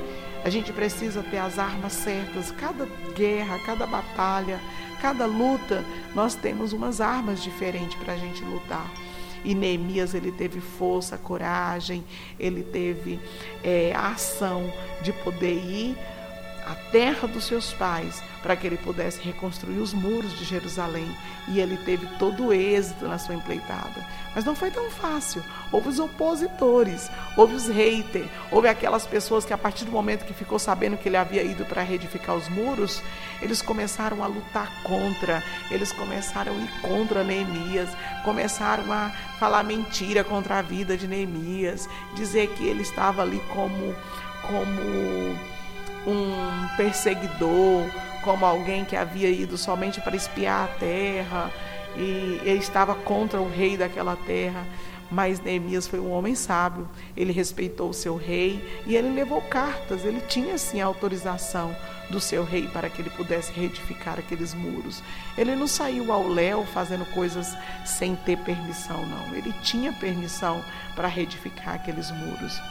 A 0.44 0.50
gente 0.50 0.72
precisa 0.72 1.22
ter 1.22 1.38
as 1.38 1.60
armas 1.60 1.94
certas. 1.94 2.52
Cada 2.52 2.86
guerra, 3.14 3.60
cada 3.66 3.86
batalha, 3.86 4.60
cada 5.02 5.26
luta, 5.26 5.84
nós 6.16 6.36
temos 6.36 6.72
umas 6.72 7.02
armas 7.02 7.44
diferentes 7.44 7.98
para 8.00 8.14
a 8.14 8.18
gente 8.18 8.44
lutar. 8.44 8.90
E 9.44 9.56
Neemias 9.56 10.14
ele 10.14 10.32
teve 10.32 10.60
força, 10.60 11.18
coragem, 11.18 12.04
ele 12.40 12.64
teve 12.64 13.20
é, 13.64 13.94
a 13.96 14.10
ação 14.10 14.72
de 15.02 15.14
poder 15.14 15.56
ir 15.56 15.98
a 16.66 16.76
terra 16.92 17.28
dos 17.28 17.46
seus 17.46 17.74
pais, 17.74 18.24
para 18.42 18.56
que 18.56 18.66
ele 18.66 18.78
pudesse 18.78 19.22
reconstruir 19.22 19.80
os 19.80 19.94
muros 19.94 20.38
de 20.38 20.46
Jerusalém. 20.46 21.10
E 21.48 21.60
ele 21.60 21.78
teve 21.78 22.08
todo 22.18 22.48
o 22.48 22.54
êxito 22.54 23.08
na 23.08 23.18
sua 23.18 23.36
empleitada. 23.36 24.06
Mas 24.36 24.46
não 24.46 24.56
foi 24.56 24.72
tão 24.72 24.90
fácil. 24.92 25.44
Houve 25.72 25.90
os 25.90 26.00
opositores, 26.00 27.10
houve 27.36 27.56
os 27.56 27.68
haters, 27.68 28.28
houve 28.52 28.68
aquelas 28.68 29.06
pessoas 29.06 29.44
que, 29.46 29.54
a 29.54 29.58
partir 29.58 29.86
do 29.86 29.92
momento 29.92 30.26
que 30.26 30.34
ficou 30.34 30.60
sabendo 30.60 30.98
que 30.98 31.10
ele 31.10 31.18
havia 31.18 31.44
ido 31.44 31.66
para 31.66 31.82
reedificar 31.82 32.36
os 32.36 32.48
muros, 32.48 33.02
eles 33.42 33.62
começaram 33.62 34.24
a 34.24 34.28
lutar 34.28 34.72
contra, 34.84 35.44
eles 35.72 35.92
começaram 35.92 36.54
a 36.54 36.56
ir 36.56 36.82
contra 36.82 37.24
Neemias, 37.24 37.90
começaram 38.24 38.92
a 38.92 39.12
falar 39.40 39.64
mentira 39.64 40.24
contra 40.24 40.60
a 40.60 40.62
vida 40.62 40.96
de 40.96 41.08
Neemias, 41.08 41.90
dizer 42.16 42.50
que 42.50 42.66
ele 42.66 42.84
estava 42.84 43.22
ali 43.22 43.42
como. 43.50 43.96
como 44.44 45.59
um 46.10 46.76
perseguidor, 46.76 47.86
como 48.24 48.46
alguém 48.46 48.84
que 48.86 48.96
havia 48.96 49.30
ido 49.30 49.58
somente 49.58 50.02
para 50.02 50.16
espiar 50.16 50.66
a 50.66 50.68
terra 50.80 51.52
e 51.96 52.40
ele 52.44 52.60
estava 52.60 52.94
contra 52.96 53.42
o 53.42 53.50
rei 53.50 53.78
daquela 53.78 54.16
terra. 54.16 54.66
Mas 55.12 55.40
Neemias 55.40 55.88
foi 55.88 56.00
um 56.00 56.12
homem 56.12 56.36
sábio, 56.36 56.88
ele 57.18 57.32
respeitou 57.32 57.90
o 57.90 57.94
seu 57.94 58.16
rei 58.16 58.64
e 58.86 58.96
ele 58.96 59.10
levou 59.10 59.42
cartas, 59.42 60.06
ele 60.06 60.22
tinha 60.22 60.56
sim 60.56 60.82
a 60.82 60.86
autorização 60.86 61.76
do 62.12 62.20
seu 62.20 62.44
rei 62.44 62.68
para 62.68 62.92
que 62.92 63.02
ele 63.02 63.10
pudesse 63.10 63.52
reedificar 63.52 64.20
aqueles 64.20 64.54
muros. 64.54 65.02
Ele 65.36 65.56
não 65.56 65.66
saiu 65.66 66.12
ao 66.12 66.28
léu 66.28 66.64
fazendo 66.64 67.06
coisas 67.12 67.58
sem 67.86 68.16
ter 68.18 68.38
permissão, 68.38 69.04
não. 69.08 69.36
Ele 69.36 69.52
tinha 69.64 69.92
permissão 69.94 70.64
para 70.96 71.08
reedificar 71.08 71.76
aqueles 71.76 72.12
muros. 72.12 72.62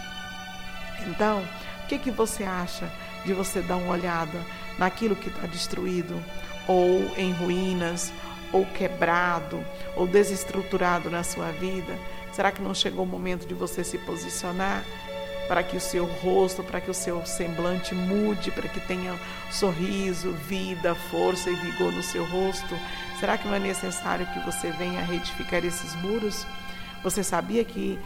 Então, 1.09 1.43
o 1.85 1.87
que, 1.89 1.99
que 1.99 2.11
você 2.11 2.45
acha 2.45 2.89
de 3.25 3.33
você 3.33 3.61
dar 3.61 3.77
uma 3.77 3.93
olhada 3.93 4.39
naquilo 4.79 5.17
que 5.17 5.29
está 5.29 5.47
destruído, 5.47 6.23
ou 6.67 7.01
em 7.17 7.33
ruínas, 7.33 8.13
ou 8.53 8.65
quebrado, 8.67 9.65
ou 9.97 10.07
desestruturado 10.07 11.11
na 11.11 11.23
sua 11.23 11.51
vida? 11.53 11.99
Será 12.33 12.53
que 12.53 12.63
não 12.63 12.75
chegou 12.75 13.05
o 13.05 13.09
momento 13.09 13.47
de 13.47 13.55
você 13.55 13.83
se 13.83 13.99
posicionar 13.99 14.85
para 15.49 15.63
que 15.63 15.77
o 15.77 15.81
seu 15.81 16.05
rosto, 16.05 16.63
para 16.63 16.81
que 16.81 16.91
o 16.91 16.95
seu 16.95 17.25
semblante 17.25 17.95
mude, 17.95 18.51
para 18.51 18.69
que 18.69 18.81
tenha 18.81 19.19
sorriso, 19.51 20.33
vida, 20.47 20.95
força 21.11 21.51
e 21.51 21.55
vigor 21.55 21.91
no 21.91 22.03
seu 22.03 22.25
rosto? 22.27 22.79
Será 23.19 23.39
que 23.39 23.49
não 23.49 23.55
é 23.55 23.59
necessário 23.59 24.27
que 24.27 24.39
você 24.41 24.71
venha 24.73 25.01
retificar 25.01 25.65
esses 25.65 25.95
muros? 25.97 26.47
Você 27.03 27.25
sabia 27.25 27.65
que 27.65 27.99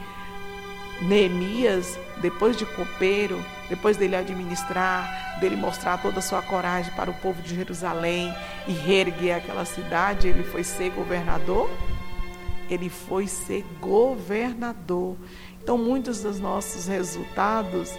Neemias, 1.02 1.98
depois 2.20 2.56
de 2.56 2.64
copeiro, 2.64 3.44
depois 3.68 3.96
dele 3.96 4.14
administrar, 4.14 5.38
dele 5.40 5.56
mostrar 5.56 6.00
toda 6.00 6.20
a 6.20 6.22
sua 6.22 6.40
coragem 6.40 6.92
para 6.94 7.10
o 7.10 7.14
povo 7.14 7.42
de 7.42 7.54
Jerusalém 7.54 8.32
e 8.68 8.72
reerguer 8.72 9.36
aquela 9.36 9.64
cidade, 9.64 10.28
ele 10.28 10.44
foi 10.44 10.62
ser 10.62 10.90
governador? 10.90 11.70
Ele 12.70 12.88
foi 12.88 13.26
ser 13.26 13.64
governador. 13.80 15.16
Então, 15.62 15.76
muitos 15.76 16.22
dos 16.22 16.38
nossos 16.38 16.86
resultados, 16.86 17.92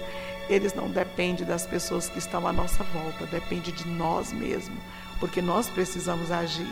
eles 0.50 0.74
não 0.74 0.89
dependem 0.89 1.46
das 1.46 1.66
pessoas 1.66 2.10
que 2.10 2.20
estão 2.20 2.48
à 2.48 2.54
nossa 2.54 2.84
volta, 2.86 3.26
depende 3.26 3.72
de 3.72 3.88
nós 3.88 4.32
mesmos, 4.32 4.80
porque 5.20 5.42
nós 5.42 5.70
precisamos 5.70 6.32
agir. 6.32 6.68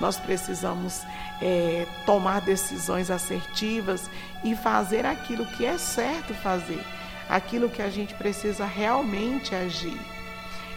Nós 0.00 0.16
precisamos 0.16 1.02
é, 1.42 1.86
tomar 2.06 2.40
decisões 2.40 3.10
assertivas 3.10 4.10
e 4.42 4.56
fazer 4.56 5.04
aquilo 5.04 5.44
que 5.44 5.66
é 5.66 5.76
certo 5.76 6.32
fazer, 6.34 6.82
aquilo 7.28 7.68
que 7.68 7.82
a 7.82 7.90
gente 7.90 8.14
precisa 8.14 8.64
realmente 8.64 9.54
agir. 9.54 10.00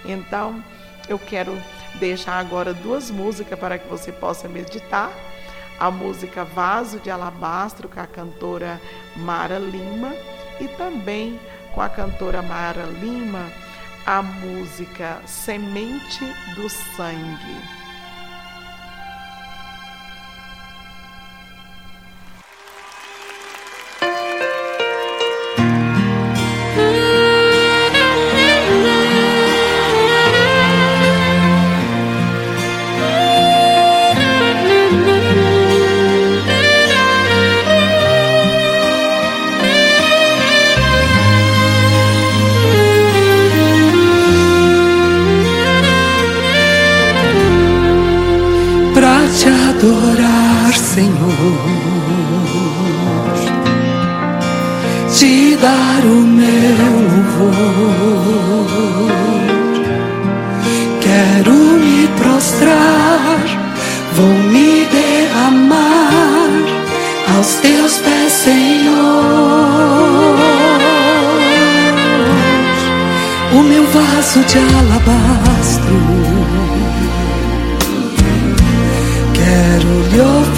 Então, 0.06 0.62
eu 1.08 1.18
quero 1.18 1.58
deixar 1.96 2.38
agora 2.38 2.74
duas 2.74 3.10
músicas 3.10 3.58
para 3.58 3.78
que 3.78 3.88
você 3.88 4.12
possa 4.12 4.48
meditar. 4.48 5.12
A 5.80 5.90
música 5.90 6.46
Vaso 6.46 7.00
de 7.00 7.10
Alabastro, 7.10 7.90
com 7.90 8.00
a 8.00 8.06
cantora 8.06 8.80
Mara 9.16 9.58
Lima, 9.58 10.14
e 10.60 10.68
também 10.68 11.40
com 11.74 11.82
a 11.82 11.90
cantora 11.90 12.42
Mara 12.42 12.84
Lima, 12.84 13.52
a 14.06 14.22
música 14.22 15.20
Semente 15.26 16.24
do 16.56 16.70
Sangue. 16.70 17.83
Deus, 51.36 51.58
te 55.18 55.58
dar 55.58 56.06
o 56.06 56.22
meu 56.22 56.94
louvor. 57.40 58.74
Quero 61.02 61.54
me 61.54 62.08
prostrar, 62.18 63.44
vou 64.16 64.34
me 64.52 64.86
derramar 64.86 66.50
aos 67.36 67.56
teus 67.56 67.98
pés, 67.98 68.32
Senhor. 68.32 68.94
O 73.54 73.62
meu 73.62 73.86
vaso 73.88 74.40
de 74.46 74.58
alabastro 74.58 76.23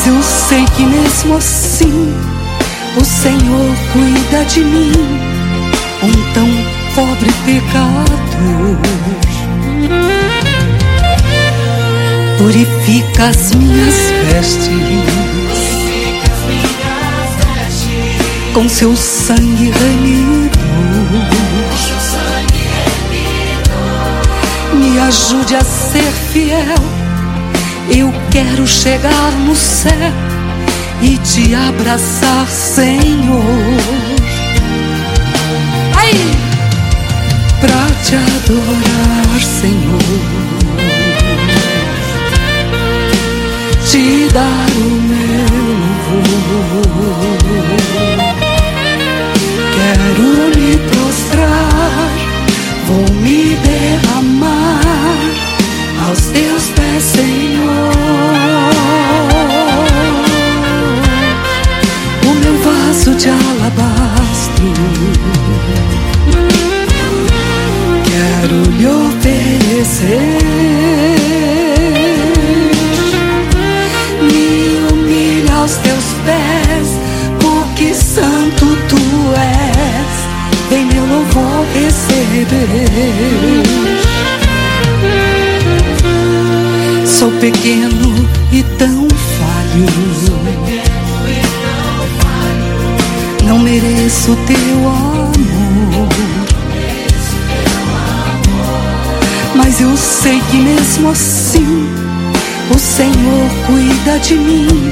Mas 0.00 0.06
eu 0.06 0.22
sei 0.22 0.64
que 0.76 0.82
mesmo 0.82 1.36
assim 1.36 2.14
o 2.96 3.04
Senhor 3.04 3.76
cuida 3.92 4.44
de 4.46 4.64
mim, 4.64 4.92
um 6.02 6.32
tão 6.32 6.48
pobre 6.94 7.30
pecador. 7.44 8.78
Purifica 12.38 13.26
as 13.26 13.54
minhas 13.54 13.94
vestes 14.32 14.70
com 18.54 18.66
seu 18.70 18.96
sangue 18.96 19.70
remido. 19.70 20.58
Me 24.72 24.98
ajude 24.98 25.56
a 25.56 25.60
ser 25.62 26.10
fiel. 26.32 26.99
Eu 27.90 28.12
quero 28.30 28.66
chegar 28.66 29.32
no 29.44 29.54
céu 29.54 29.90
e 31.02 31.16
te 31.18 31.54
abraçar, 31.54 32.46
Senhor. 32.48 33.42
Ai! 35.96 36.12
Pra 37.60 37.86
te 38.04 38.14
adorar, 38.16 39.40
Senhor. 39.60 40.50
te 43.90 44.28
dar 44.32 44.70
o 44.76 44.90
meu 45.10 45.50
louvor. 46.30 47.40
Quero 49.74 50.28
me 50.56 50.76
prostrar, 50.90 52.10
vou 52.86 53.04
me 53.20 53.56
derramar 53.56 54.80
aos 56.10 56.20
teus 56.22 56.64
pés, 56.70 57.02
Senhor. 57.04 57.92
O 62.24 62.34
meu 62.34 62.56
vaso 62.64 63.14
de 63.14 63.28
alabastro. 63.28 64.72
Quero 68.04 68.58
lhe 68.76 68.86
oferecer. 68.86 70.40
aos 75.60 75.72
teus 75.72 76.04
pés, 76.24 76.88
porque 77.38 77.92
santo 77.94 78.66
tu 78.88 78.96
és. 79.36 80.12
Vem 80.70 80.86
meu 80.86 81.04
louvor 81.04 81.66
receber. 81.74 83.20
Sou 87.20 87.30
pequeno 87.32 88.14
e 88.50 88.62
tão 88.78 89.06
falho. 89.10 89.86
Não 93.46 93.58
mereço 93.58 94.34
teu 94.46 94.88
amor. 94.88 96.08
Mas 99.54 99.82
eu 99.82 99.94
sei 99.98 100.40
que 100.50 100.56
mesmo 100.56 101.10
assim 101.10 101.90
o 102.74 102.78
Senhor 102.78 103.50
cuida 103.66 104.18
de 104.20 104.36
mim 104.36 104.90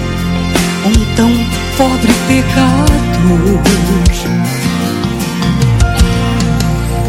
um 0.85 1.15
tão 1.17 1.31
pobre 1.79 2.13
pecador. 2.29 3.63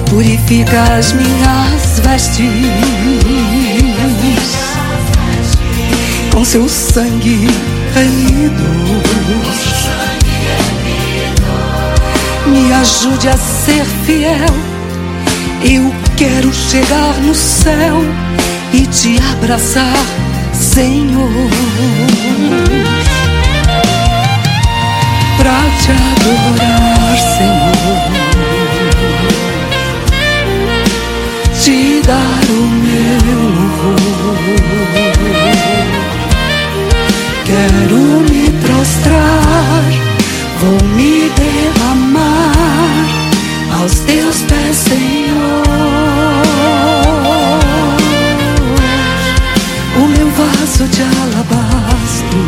Purifica 0.10 0.82
as 0.97 1.12
minhas 1.12 1.99
vestes 2.05 3.88
com 6.39 6.45
seu 6.45 6.69
sangue 6.69 7.47
remido. 7.93 8.63
Me 12.47 12.71
ajude 12.71 13.28
a 13.28 13.36
ser 13.36 13.84
fiel. 14.06 14.47
Eu 15.62 15.93
quero 16.15 16.54
chegar 16.54 17.13
no 17.19 17.36
céu 17.36 17.97
e 18.71 18.86
te 18.88 19.17
abraçar, 19.34 20.06
Senhor 20.54 21.30
pra 25.38 25.60
te 25.82 25.91
adorar, 25.91 27.17
Senhor. 27.36 27.99
Te 31.62 32.02
dar 32.08 32.45
o 32.49 32.62
meu 32.63 33.41
louvor. 33.58 34.39
Quero 37.50 38.22
me 38.30 38.48
prostrar, 38.62 39.84
vou 40.60 40.78
me 40.90 41.32
derramar 41.32 43.08
aos 43.80 43.94
teus 44.02 44.44
pés, 44.44 44.76
Senhor. 44.76 45.64
O 49.98 50.08
meu 50.16 50.30
vaso 50.30 50.84
de 50.90 51.02
alabastro 51.02 52.40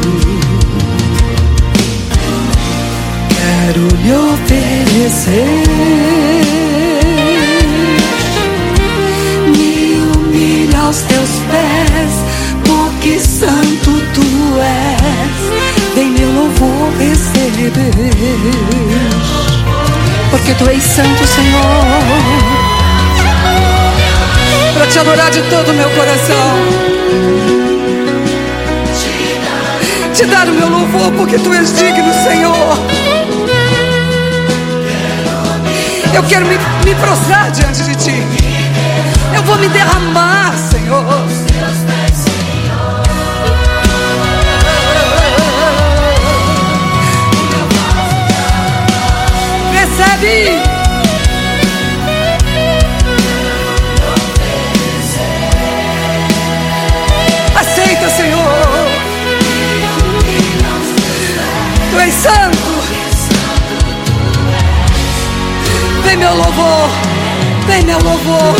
quero 3.30 3.88
lhe 4.04 4.14
oferecer. 4.14 5.64
Me 9.48 10.00
humilha 10.16 10.80
aos 10.80 10.98
teus 10.98 11.32
pés, 11.50 12.14
porque 12.64 13.20
santo 13.20 13.92
tu 14.14 14.62
és. 14.62 14.81
Vem 15.94 16.10
meu 16.12 16.32
louvor 16.32 16.90
receber, 16.98 17.72
porque 20.32 20.54
tu 20.54 20.70
és 20.70 20.82
santo, 20.82 21.26
Senhor. 21.28 21.62
Para 24.74 24.88
te 24.88 25.00
adorar 25.00 25.30
de 25.32 25.42
todo 25.44 25.72
o 25.72 25.74
meu 25.74 25.90
coração. 25.90 26.56
Te 30.14 30.26
dar 30.26 30.48
o 30.48 30.54
meu 30.54 30.70
louvor, 30.70 31.12
porque 31.12 31.38
tu 31.38 31.54
és 31.54 31.74
digno, 31.76 32.14
Senhor. 32.24 32.78
Eu 36.14 36.24
quero 36.24 36.46
me, 36.46 36.58
me 36.86 36.96
prostrar 36.96 37.52
diante 37.52 37.84
de 37.84 37.96
ti. 37.96 38.24
Eu 39.36 39.44
vou 39.44 39.58
me 39.58 39.68
derramar, 39.68 40.54
Senhor. 40.58 41.51
Recebe. 50.02 50.62
Aceita, 57.56 58.10
Senhor. 58.10 58.88
Tu 61.92 62.00
és 62.00 62.14
santo. 62.14 62.72
Vem 66.04 66.18
meu 66.18 66.36
louvor, 66.36 66.90
vem 67.68 67.84
meu 67.86 68.00
louvor, 68.00 68.56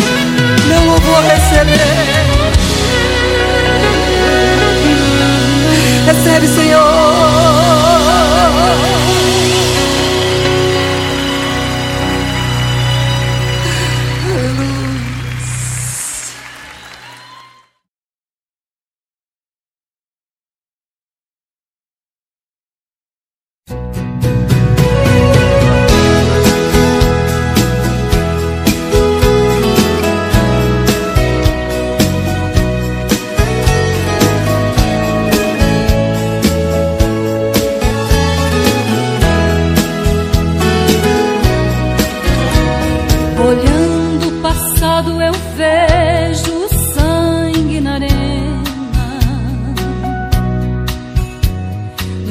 meu 0.68 0.84
louvor 0.84 1.24
receber. 1.24 2.22
Recebe, 6.06 6.46
Senhor. 6.46 7.21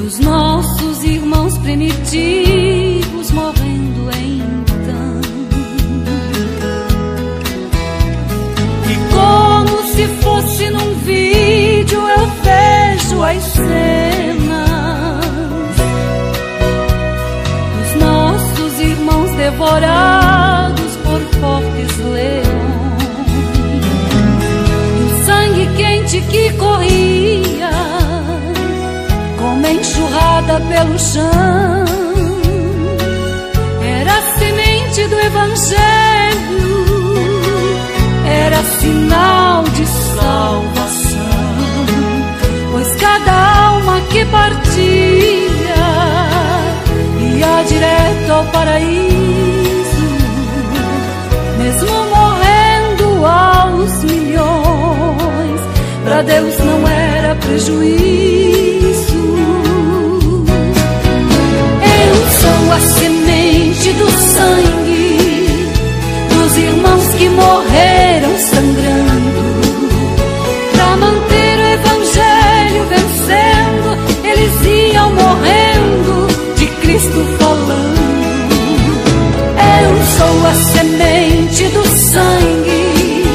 Os 0.06 0.20
nossos 0.20 1.04
irmãos 1.04 1.58
primitivos 1.60 3.32
morrendo 3.32 4.10
então. 4.12 5.22
E 8.90 8.96
como 9.14 9.84
se 9.94 10.08
fosse 10.22 10.70
num 10.72 10.96
vídeo 11.06 12.00
eu 12.00 12.28
vejo 12.44 13.24
as 13.24 13.44
cenas. 13.44 14.01
pelo 30.82 30.98
chão. 30.98 31.86
Era 33.84 34.18
a 34.18 34.22
semente 34.40 35.08
do 35.08 35.20
Evangelho, 35.20 36.66
era 38.26 38.64
sinal 38.80 39.64
de 39.64 39.86
salvação, 39.86 41.20
pois 42.72 42.96
cada 42.96 43.66
alma 43.66 44.02
que 44.10 44.26
partia 44.26 44.72
ia 47.20 47.64
direto 47.68 48.32
ao 48.32 48.46
paraíso, 48.46 50.08
mesmo 51.60 52.06
morrendo 52.16 53.26
aos 53.26 54.04
milhões. 54.04 55.62
Para 56.04 56.22
Deus 56.24 56.58
não 56.60 56.88
era 56.88 57.36
prejuízo. 57.36 58.71
A 62.72 62.80
semente 62.80 63.92
do 63.94 64.10
sangue 64.10 65.68
dos 66.30 66.58
irmãos 66.58 67.08
que 67.18 67.30
morreram 67.30 68.38
sangrando 68.38 69.42
para 70.72 70.96
manter 70.98 71.60
o 71.60 71.68
evangelho 71.68 72.86
vencendo. 72.88 73.98
Eles 74.24 74.94
iam 74.94 75.14
morrendo 75.14 76.28
de 76.56 76.68
Cristo 76.68 77.26
falando. 77.40 78.02
Eu 79.84 79.94
sou 80.18 80.48
a 80.48 80.54
semente 80.54 81.64
do 81.66 81.86
sangue 81.86 83.26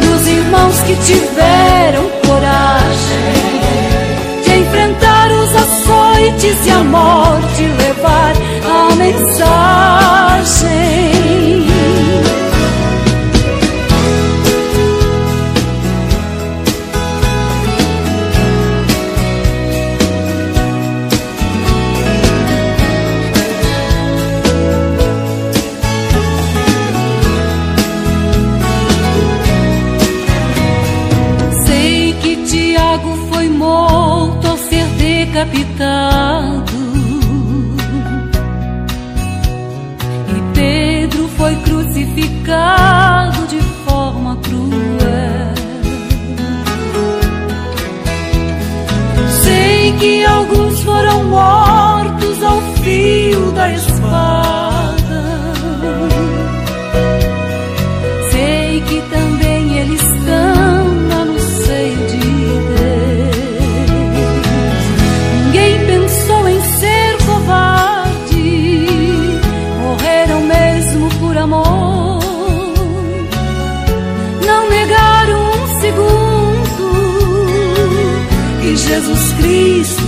dos 0.00 0.26
irmãos 0.26 0.80
que 0.80 0.96
tiveram 0.96 2.04
coragem 2.26 3.36
de 4.44 4.58
enfrentar 4.58 5.30
os 5.30 5.54
açoites 5.54 6.66
e 6.66 6.70
a 6.70 6.82
morte 6.82 7.45
mensagem. 10.66 11.05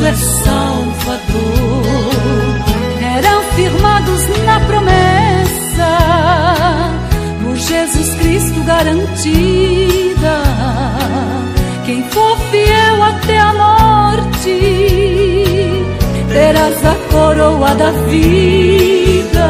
É 0.09 0.14
Salvador. 0.14 1.85
Eram 3.16 3.42
firmados 3.55 4.23
na 4.44 4.61
promessa, 4.61 5.90
por 7.42 7.57
Jesus 7.57 8.14
Cristo 8.14 8.61
garantida. 8.64 10.42
Quem 11.85 12.03
for 12.05 12.38
fiel 12.51 13.03
até 13.03 13.38
a 13.38 13.53
morte, 13.53 14.57
terás 16.33 16.85
a 16.87 16.94
coroa 17.11 17.75
da 17.75 17.90
vida. 18.09 19.49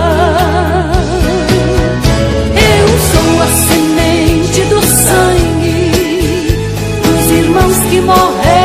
Eu 2.75 2.89
sou 3.13 3.43
a 3.43 3.47
semente 3.69 4.61
do 4.71 4.81
sangue 4.83 6.57
dos 7.03 7.31
irmãos 7.31 7.79
que 7.91 8.01
morreram 8.01 8.58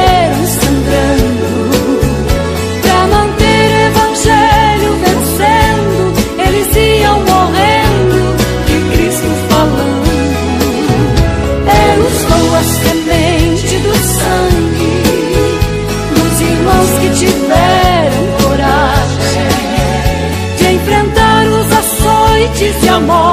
e 22.94 23.33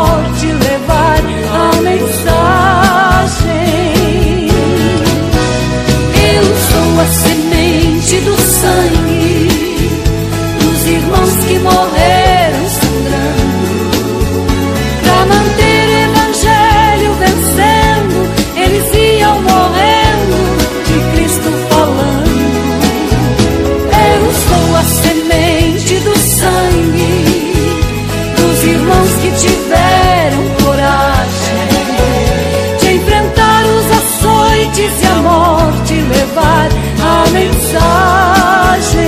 mensagem 37.32 39.00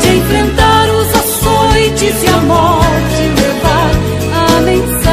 de 0.00 0.08
enfrentar 0.16 0.88
os 0.90 1.14
açoites 1.14 2.22
e 2.22 2.26
a 2.28 2.40
morte 2.42 3.22
levar 3.40 3.90
a 4.32 4.60
mensagem. 4.60 5.04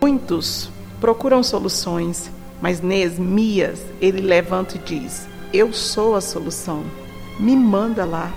Muitos 0.00 0.70
procuram 1.00 1.42
soluções, 1.42 2.30
mas 2.60 2.80
Neesmias, 2.80 3.80
ele 4.00 4.20
levanta 4.20 4.76
e 4.76 4.80
diz: 4.80 5.26
Eu 5.52 5.72
sou 5.72 6.14
a 6.16 6.20
solução. 6.20 6.84
Me 7.38 7.54
manda 7.54 8.04
lá. 8.04 8.32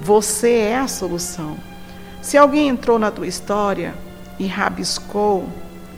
Você 0.00 0.52
é 0.52 0.78
a 0.78 0.88
solução. 0.88 1.56
Se 2.20 2.36
alguém 2.36 2.68
entrou 2.68 2.98
na 2.98 3.10
tua 3.10 3.26
história 3.26 3.94
e 4.38 4.46
rabiscou 4.46 5.48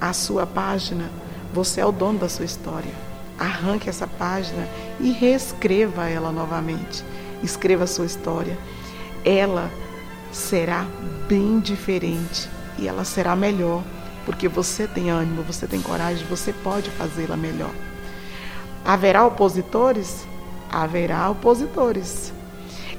a 0.00 0.12
sua 0.12 0.46
página, 0.46 1.10
você 1.52 1.80
é 1.80 1.86
o 1.86 1.92
dono 1.92 2.18
da 2.18 2.28
sua 2.28 2.44
história. 2.44 2.92
Arranque 3.38 3.88
essa 3.88 4.06
página 4.06 4.68
e 5.00 5.10
reescreva 5.10 6.08
ela 6.08 6.30
novamente. 6.30 7.04
Escreva 7.42 7.84
a 7.84 7.86
sua 7.86 8.06
história. 8.06 8.56
Ela 9.24 9.70
será 10.30 10.86
bem 11.26 11.60
diferente 11.60 12.48
e 12.78 12.86
ela 12.86 13.04
será 13.04 13.34
melhor 13.34 13.82
porque 14.24 14.48
você 14.48 14.86
tem 14.86 15.10
ânimo, 15.10 15.42
você 15.42 15.66
tem 15.66 15.80
coragem, 15.80 16.26
você 16.26 16.52
pode 16.52 16.90
fazê-la 16.90 17.36
melhor. 17.36 17.70
Haverá 18.84 19.24
opositores? 19.26 20.26
Haverá 20.70 21.30
opositores. 21.30 22.32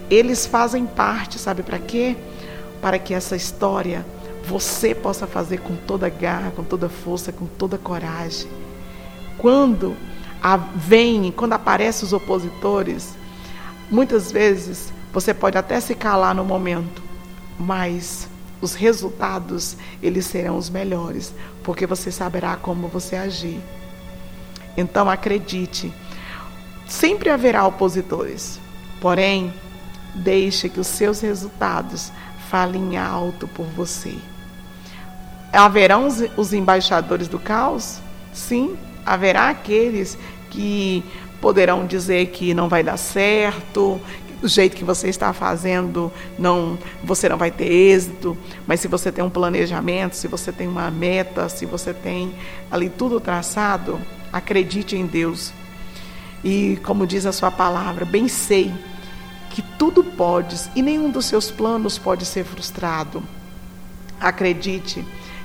Eles 0.10 0.46
fazem 0.46 0.86
parte, 0.86 1.40
sabe 1.40 1.64
para 1.64 1.80
quê? 1.80 2.16
Para 2.82 3.00
que 3.00 3.14
essa 3.14 3.36
história 3.36 4.06
você 4.48 4.94
possa 4.94 5.26
fazer 5.26 5.60
com 5.60 5.76
toda 5.76 6.08
garra, 6.10 6.52
com 6.52 6.64
toda 6.64 6.88
força, 6.88 7.32
com 7.32 7.46
toda 7.46 7.78
coragem. 7.78 8.48
Quando 9.38 9.96
vem, 10.76 11.32
quando 11.32 11.54
aparecem 11.54 12.06
os 12.06 12.14
opositores, 12.14 13.16
muitas 13.90 14.32
vezes 14.32 14.94
você 15.12 15.34
pode 15.34 15.58
até 15.58 15.80
se 15.80 15.96
calar 15.96 16.36
no 16.36 16.46
momento, 16.46 17.02
mas 17.60 18.28
os 18.62 18.74
resultados 18.74 19.78
eles 20.02 20.26
serão 20.26 20.58
os 20.58 20.70
melhores, 20.70 21.34
porque 21.64 21.86
você 21.86 22.12
saberá 22.12 22.56
como 22.56 22.88
você 22.88 23.16
agir. 23.16 23.60
Então 24.78 25.10
acredite, 25.10 25.94
sempre 26.88 27.30
haverá 27.30 27.66
opositores, 27.66 28.60
porém 29.00 29.54
deixe 30.14 30.70
que 30.70 30.80
os 30.80 30.88
seus 30.88 31.22
resultados 31.22 32.12
falem 32.50 32.98
alto 32.98 33.48
por 33.48 33.66
você. 33.66 34.16
Haverão 35.52 36.08
os, 36.38 36.54
embaixadores 36.54 37.28
do 37.28 37.40
caos? 37.40 38.00
Sim, 38.34 38.78
haverá 39.06 39.50
aqueles 39.50 40.18
que 40.50 41.04
poderão 41.40 41.86
dizer 41.86 42.28
que 42.28 42.54
não 42.54 42.68
vai 42.68 42.84
dar 42.84 42.98
certo, 42.98 44.00
do 44.42 44.48
jeito 44.48 44.76
que 44.76 44.84
você 44.84 45.10
está 45.10 45.34
fazendo, 45.34 46.12
não, 46.38 46.78
você 47.04 47.28
não 47.30 47.38
vai 47.38 47.52
ter 47.52 47.72
êxito, 47.72 48.38
mas 48.68 48.80
se 48.80 48.88
você 48.88 49.12
tem 49.12 49.24
um 49.24 49.30
planejamento, 49.30 50.16
se 50.16 50.28
você 50.28 50.52
tem 50.52 50.68
uma 50.68 50.92
meta, 50.92 51.50
se 51.50 51.66
você 51.66 51.94
tem 51.94 52.34
ali 52.70 52.90
tudo 52.90 53.20
traçado, 53.20 54.00
acredite 54.32 54.96
em 54.96 55.06
Deus. 55.06 55.52
E 56.44 56.78
como 56.84 57.08
diz 57.08 57.26
a 57.26 57.32
sua 57.32 57.50
palavra, 57.50 58.06
bem 58.06 58.28
sei 58.28 58.72
que 59.50 59.62
tudo 59.62 60.04
podes 60.04 60.70
e 60.76 60.82
nenhum 60.82 61.10
dos 61.10 61.26
seus 61.26 61.50
planos 61.50 61.98
pode 61.98 62.26
ser 62.26 62.44
frustrado. 62.44 63.24
Acredite 64.20 65.04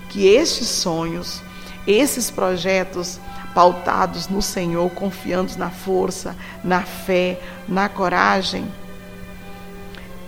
que 0.09 0.27
estes 0.27 0.69
sonhos, 0.69 1.41
esses 1.87 2.31
projetos 2.31 3.21
pautados 3.55 4.29
no 4.29 4.41
Senhor, 4.41 4.89
confiando 4.91 5.57
na 5.57 5.71
força, 5.71 6.37
na 6.63 6.83
fé, 6.83 7.41
na 7.69 7.89
coragem, 7.89 8.67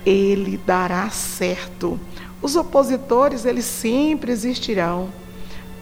ele 0.05 0.57
dará 0.57 1.09
certo. 1.09 1.99
Os 2.41 2.55
opositores, 2.55 3.45
eles 3.45 3.65
sempre 3.65 4.31
existirão. 4.31 5.09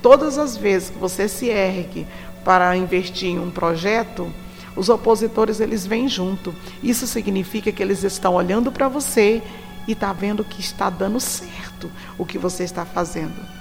Todas 0.02 0.38
as 0.38 0.56
vezes 0.56 0.90
que 0.90 0.98
você 0.98 1.28
se 1.28 1.50
ergue 1.50 2.08
para 2.44 2.76
investir 2.76 3.30
em 3.30 3.40
um 3.40 3.52
projeto, 3.52 4.32
os 4.76 4.90
opositores 4.90 5.60
eles 5.60 5.86
vêm 5.86 6.08
junto. 6.08 6.54
Isso 6.82 7.06
significa 7.06 7.72
que 7.72 7.82
eles 7.82 8.04
estão 8.04 8.36
olhando 8.36 8.72
para 8.72 8.88
você 8.88 9.42
e 9.88 9.92
está 9.94 10.14
vendo 10.14 10.44
que 10.44 10.62
está 10.62 10.90
dando 10.90 11.20
certo 11.20 11.92
o 12.18 12.26
que 12.26 12.38
você 12.38 12.64
está 12.64 12.86
fazendo. 12.86 13.61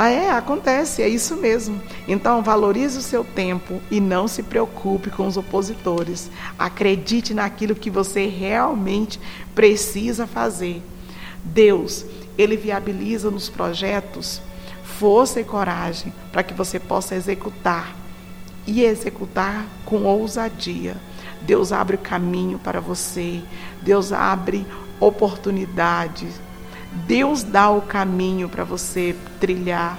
Ah, 0.00 0.10
é, 0.10 0.30
acontece, 0.30 1.02
é 1.02 1.08
isso 1.08 1.34
mesmo. 1.34 1.82
Então, 2.06 2.40
valorize 2.40 2.96
o 2.96 3.02
seu 3.02 3.24
tempo 3.24 3.82
e 3.90 3.98
não 4.00 4.28
se 4.28 4.44
preocupe 4.44 5.10
com 5.10 5.26
os 5.26 5.36
opositores. 5.36 6.30
Acredite 6.56 7.34
naquilo 7.34 7.74
que 7.74 7.90
você 7.90 8.26
realmente 8.26 9.18
precisa 9.56 10.24
fazer. 10.24 10.80
Deus, 11.42 12.06
Ele 12.38 12.56
viabiliza 12.56 13.28
nos 13.28 13.48
projetos 13.48 14.40
força 14.84 15.40
e 15.40 15.44
coragem 15.44 16.14
para 16.30 16.44
que 16.44 16.54
você 16.54 16.78
possa 16.78 17.16
executar 17.16 17.92
e 18.68 18.84
executar 18.84 19.66
com 19.84 20.04
ousadia. 20.04 20.96
Deus 21.42 21.72
abre 21.72 21.96
o 21.96 21.98
caminho 21.98 22.60
para 22.60 22.80
você, 22.80 23.42
Deus 23.82 24.12
abre 24.12 24.64
oportunidades 25.00 26.40
Deus 26.92 27.42
dá 27.42 27.70
o 27.70 27.82
caminho 27.82 28.48
para 28.48 28.64
você 28.64 29.14
trilhar. 29.40 29.98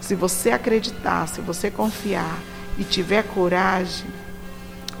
Se 0.00 0.14
você 0.14 0.50
acreditar, 0.50 1.28
se 1.28 1.40
você 1.40 1.70
confiar 1.70 2.38
e 2.78 2.84
tiver 2.84 3.22
coragem, 3.22 4.06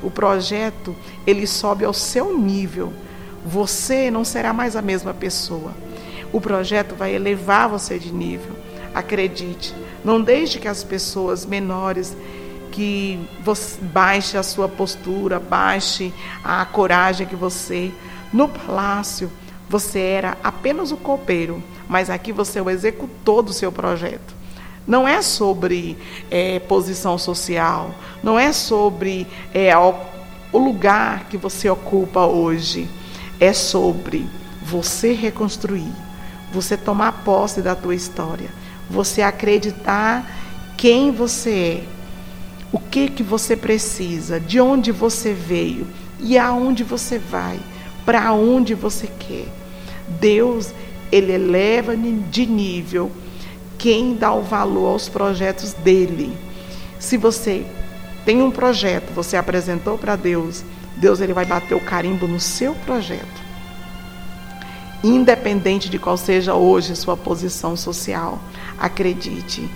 o 0.02 0.10
projeto 0.10 0.94
ele 1.26 1.46
sobe 1.46 1.84
ao 1.84 1.92
seu 1.92 2.36
nível. 2.36 2.92
Você 3.44 4.10
não 4.10 4.24
será 4.24 4.52
mais 4.52 4.76
a 4.76 4.82
mesma 4.82 5.14
pessoa. 5.14 5.72
O 6.32 6.40
projeto 6.40 6.94
vai 6.94 7.14
elevar 7.14 7.68
você 7.68 7.98
de 7.98 8.12
nível. 8.12 8.52
Acredite. 8.94 9.74
Não 10.04 10.20
deixe 10.20 10.58
que 10.58 10.68
as 10.68 10.84
pessoas 10.84 11.46
menores 11.46 12.16
que 12.72 13.26
você 13.42 13.78
baixe 13.80 14.36
a 14.36 14.42
sua 14.42 14.68
postura, 14.68 15.40
baixe 15.40 16.12
a 16.44 16.64
coragem 16.66 17.26
que 17.26 17.36
você 17.36 17.90
no 18.32 18.48
palácio 18.48 19.30
você 19.68 19.98
era 19.98 20.36
apenas 20.42 20.92
o 20.92 20.96
copeiro, 20.96 21.62
mas 21.88 22.08
aqui 22.08 22.32
você 22.32 22.58
é 22.58 22.62
o 22.62 22.70
executor 22.70 23.42
do 23.42 23.52
seu 23.52 23.72
projeto. 23.72 24.34
Não 24.86 25.06
é 25.06 25.20
sobre 25.20 25.98
é, 26.30 26.60
posição 26.60 27.18
social, 27.18 27.92
não 28.22 28.38
é 28.38 28.52
sobre 28.52 29.26
é, 29.52 29.76
o, 29.76 29.94
o 30.52 30.58
lugar 30.58 31.24
que 31.28 31.36
você 31.36 31.68
ocupa 31.68 32.24
hoje. 32.26 32.88
É 33.38 33.52
sobre 33.52 34.26
você 34.62 35.12
reconstruir, 35.12 35.92
você 36.52 36.74
tomar 36.74 37.22
posse 37.24 37.60
da 37.60 37.74
tua 37.74 37.94
história, 37.94 38.48
você 38.88 39.20
acreditar 39.20 40.24
quem 40.76 41.10
você 41.10 41.82
é, 41.82 41.96
o 42.72 42.78
que 42.78 43.08
que 43.08 43.22
você 43.22 43.56
precisa, 43.56 44.40
de 44.40 44.60
onde 44.60 44.90
você 44.90 45.32
veio 45.32 45.86
e 46.18 46.38
aonde 46.38 46.82
você 46.82 47.18
vai 47.18 47.60
para 48.06 48.32
onde 48.32 48.72
você 48.72 49.08
quer. 49.18 49.48
Deus, 50.20 50.72
ele 51.10 51.32
eleva 51.32 51.96
de 51.96 52.46
nível 52.46 53.10
quem 53.76 54.14
dá 54.14 54.32
o 54.32 54.42
valor 54.42 54.92
aos 54.92 55.08
projetos 55.08 55.72
dele. 55.72 56.34
Se 57.00 57.16
você 57.16 57.66
tem 58.24 58.40
um 58.40 58.50
projeto, 58.50 59.12
você 59.12 59.36
apresentou 59.36 59.98
para 59.98 60.14
Deus, 60.14 60.64
Deus 60.96 61.20
ele 61.20 61.32
vai 61.32 61.44
bater 61.44 61.74
o 61.74 61.80
carimbo 61.80 62.28
no 62.28 62.40
seu 62.40 62.74
projeto. 62.74 63.44
Independente 65.02 65.90
de 65.90 65.98
qual 65.98 66.16
seja 66.16 66.54
hoje 66.54 66.96
sua 66.96 67.16
posição 67.16 67.76
social, 67.76 68.40
acredite, 68.78 69.68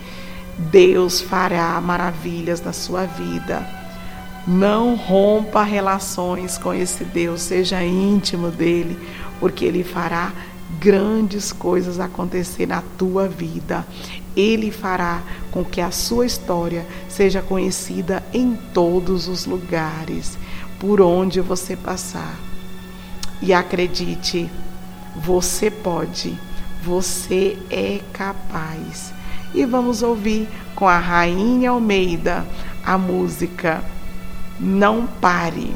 Deus 0.56 1.20
fará 1.20 1.80
maravilhas 1.80 2.62
na 2.62 2.72
sua 2.72 3.04
vida 3.04 3.79
não 4.46 4.94
rompa 4.94 5.62
relações 5.62 6.56
com 6.56 6.72
esse 6.72 7.04
Deus, 7.04 7.42
seja 7.42 7.84
íntimo 7.84 8.50
dele, 8.50 8.98
porque 9.38 9.64
ele 9.64 9.84
fará 9.84 10.32
grandes 10.78 11.52
coisas 11.52 12.00
acontecer 12.00 12.66
na 12.66 12.82
tua 12.96 13.28
vida. 13.28 13.86
Ele 14.36 14.70
fará 14.70 15.22
com 15.50 15.64
que 15.64 15.80
a 15.80 15.90
sua 15.90 16.24
história 16.24 16.86
seja 17.08 17.42
conhecida 17.42 18.22
em 18.32 18.56
todos 18.72 19.28
os 19.28 19.44
lugares 19.44 20.38
por 20.78 21.00
onde 21.00 21.40
você 21.40 21.76
passar. 21.76 22.38
E 23.42 23.52
acredite, 23.52 24.50
você 25.16 25.70
pode, 25.70 26.38
você 26.82 27.58
é 27.70 28.00
capaz. 28.12 29.12
E 29.52 29.64
vamos 29.64 30.02
ouvir 30.02 30.48
com 30.74 30.88
a 30.88 30.98
Rainha 30.98 31.70
Almeida 31.70 32.46
a 32.84 32.96
música 32.96 33.82
não 34.60 35.06
pare. 35.06 35.74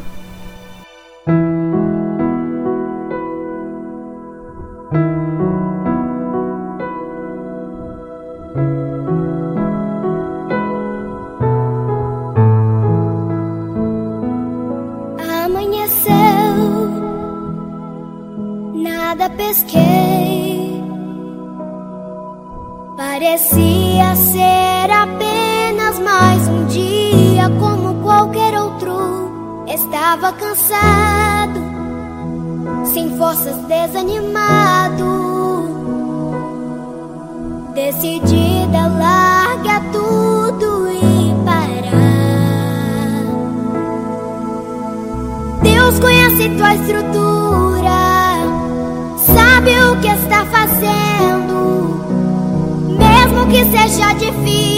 Que 54.18 54.32
seja 54.32 54.73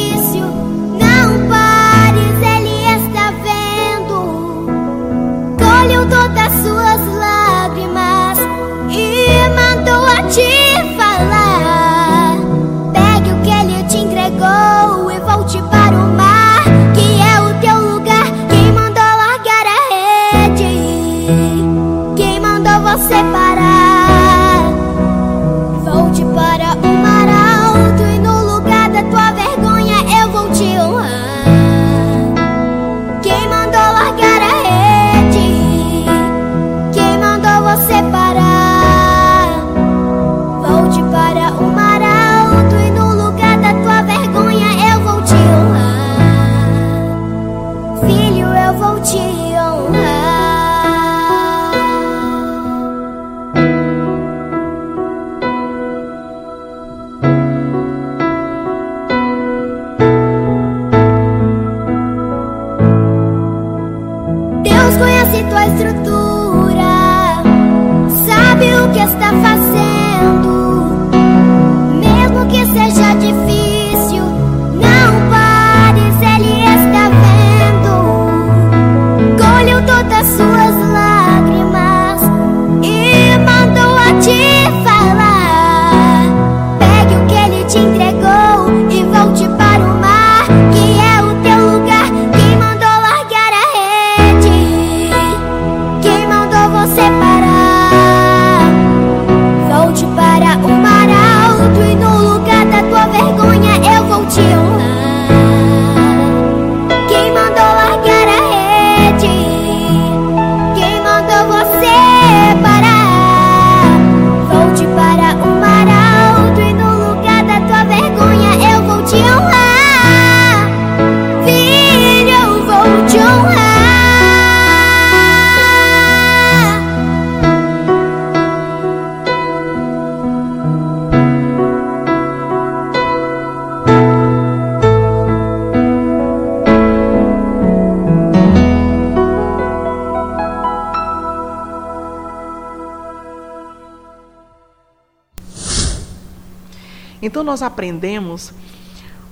nós 147.47 147.63
aprendemos 147.63 148.53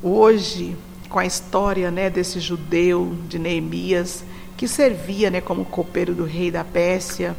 hoje 0.00 0.76
com 1.08 1.18
a 1.18 1.26
história 1.26 1.90
né, 1.90 2.08
desse 2.08 2.38
judeu 2.38 3.16
de 3.28 3.40
Neemias 3.40 4.24
que 4.56 4.68
servia 4.68 5.30
né, 5.30 5.40
como 5.40 5.64
copeiro 5.64 6.14
do 6.14 6.24
rei 6.24 6.48
da 6.48 6.62
Pérsia. 6.62 7.36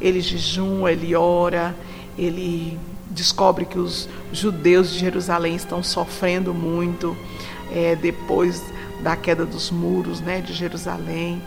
Ele 0.00 0.22
jejum, 0.22 0.88
ele 0.88 1.14
ora, 1.14 1.76
ele 2.16 2.78
descobre 3.10 3.66
que 3.66 3.78
os 3.78 4.08
judeus 4.32 4.90
de 4.90 5.00
Jerusalém 5.00 5.54
estão 5.54 5.82
sofrendo 5.82 6.54
muito 6.54 7.14
é, 7.70 7.94
depois 7.94 8.62
da 9.02 9.16
queda 9.16 9.44
dos 9.44 9.70
muros 9.70 10.22
né, 10.22 10.40
de 10.40 10.54
Jerusalém. 10.54 11.42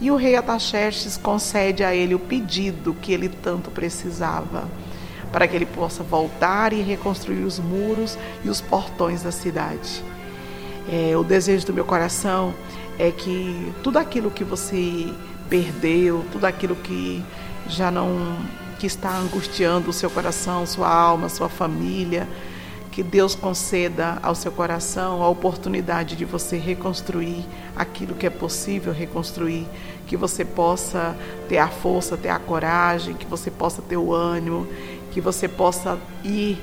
E 0.00 0.10
o 0.10 0.16
rei 0.16 0.34
Ataxerxes 0.34 1.16
concede 1.16 1.84
a 1.84 1.94
ele 1.94 2.16
o 2.16 2.18
pedido 2.18 2.94
que 3.00 3.12
ele 3.12 3.28
tanto 3.28 3.70
precisava, 3.70 4.68
para 5.32 5.46
que 5.46 5.54
ele 5.54 5.66
possa 5.66 6.02
voltar 6.02 6.72
e 6.72 6.80
reconstruir 6.80 7.44
os 7.44 7.58
muros 7.58 8.18
e 8.44 8.48
os 8.48 8.60
portões 8.60 9.22
da 9.22 9.32
cidade. 9.32 10.02
É, 10.90 11.16
o 11.16 11.22
desejo 11.22 11.66
do 11.66 11.72
meu 11.72 11.84
coração 11.84 12.54
é 12.98 13.10
que 13.10 13.72
tudo 13.82 13.98
aquilo 13.98 14.30
que 14.30 14.42
você 14.42 15.12
perdeu, 15.48 16.24
tudo 16.32 16.46
aquilo 16.46 16.74
que 16.76 17.22
já 17.68 17.90
não 17.90 18.36
que 18.78 18.86
está 18.86 19.16
angustiando 19.16 19.90
o 19.90 19.92
seu 19.92 20.08
coração, 20.08 20.64
sua 20.64 20.88
alma, 20.88 21.28
sua 21.28 21.48
família, 21.48 22.28
que 22.92 23.02
Deus 23.02 23.34
conceda 23.34 24.18
ao 24.22 24.34
seu 24.34 24.50
coração 24.50 25.22
a 25.22 25.28
oportunidade 25.28 26.16
de 26.16 26.24
você 26.24 26.56
reconstruir 26.56 27.44
aquilo 27.76 28.14
que 28.14 28.26
é 28.26 28.30
possível 28.30 28.92
reconstruir, 28.92 29.66
que 30.06 30.16
você 30.16 30.44
possa 30.44 31.16
ter 31.48 31.58
a 31.58 31.68
força, 31.68 32.16
ter 32.16 32.28
a 32.28 32.38
coragem, 32.38 33.14
que 33.14 33.26
você 33.26 33.50
possa 33.50 33.82
ter 33.82 33.96
o 33.96 34.12
ânimo, 34.12 34.66
que 35.12 35.20
você 35.20 35.48
possa 35.48 35.98
ir 36.24 36.58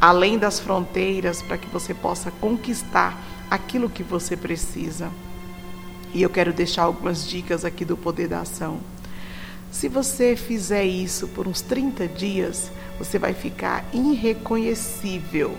além 0.00 0.38
das 0.38 0.60
fronteiras 0.60 1.40
para 1.42 1.56
que 1.56 1.68
você 1.68 1.94
possa 1.94 2.30
conquistar 2.30 3.18
aquilo 3.50 3.88
que 3.88 4.02
você 4.02 4.36
precisa. 4.36 5.10
E 6.12 6.22
eu 6.22 6.30
quero 6.30 6.52
deixar 6.52 6.82
algumas 6.82 7.26
dicas 7.26 7.64
aqui 7.64 7.84
do 7.84 7.96
poder 7.96 8.28
da 8.28 8.40
ação. 8.40 8.80
Se 9.70 9.88
você 9.88 10.36
fizer 10.36 10.84
isso 10.84 11.26
por 11.28 11.48
uns 11.48 11.60
30 11.60 12.06
dias, 12.06 12.70
você 12.98 13.18
vai 13.18 13.34
ficar 13.34 13.84
irreconhecível. 13.92 15.56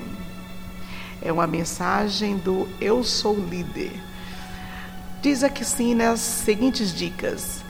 É 1.22 1.32
uma 1.32 1.48
mensagem 1.48 2.38
do 2.38 2.68
Eu 2.80 3.04
Sou 3.04 3.36
Líder. 3.36 3.92
Diz 5.22 5.44
aqui 5.44 5.66
sim 5.66 5.96
nas 5.96 6.20
seguintes 6.20 6.94
dicas. 6.94 7.62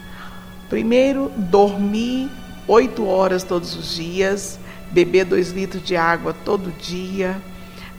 Primeiro, 0.70 1.32
dormir 1.36 2.30
8 2.68 3.05
horas 3.05 3.43
todos 3.43 3.76
os 3.76 3.95
dias, 3.95 4.59
beber 4.91 5.26
2 5.26 5.51
litros 5.51 5.84
de 5.84 5.95
água 5.95 6.34
todo 6.34 6.72
dia, 6.72 7.41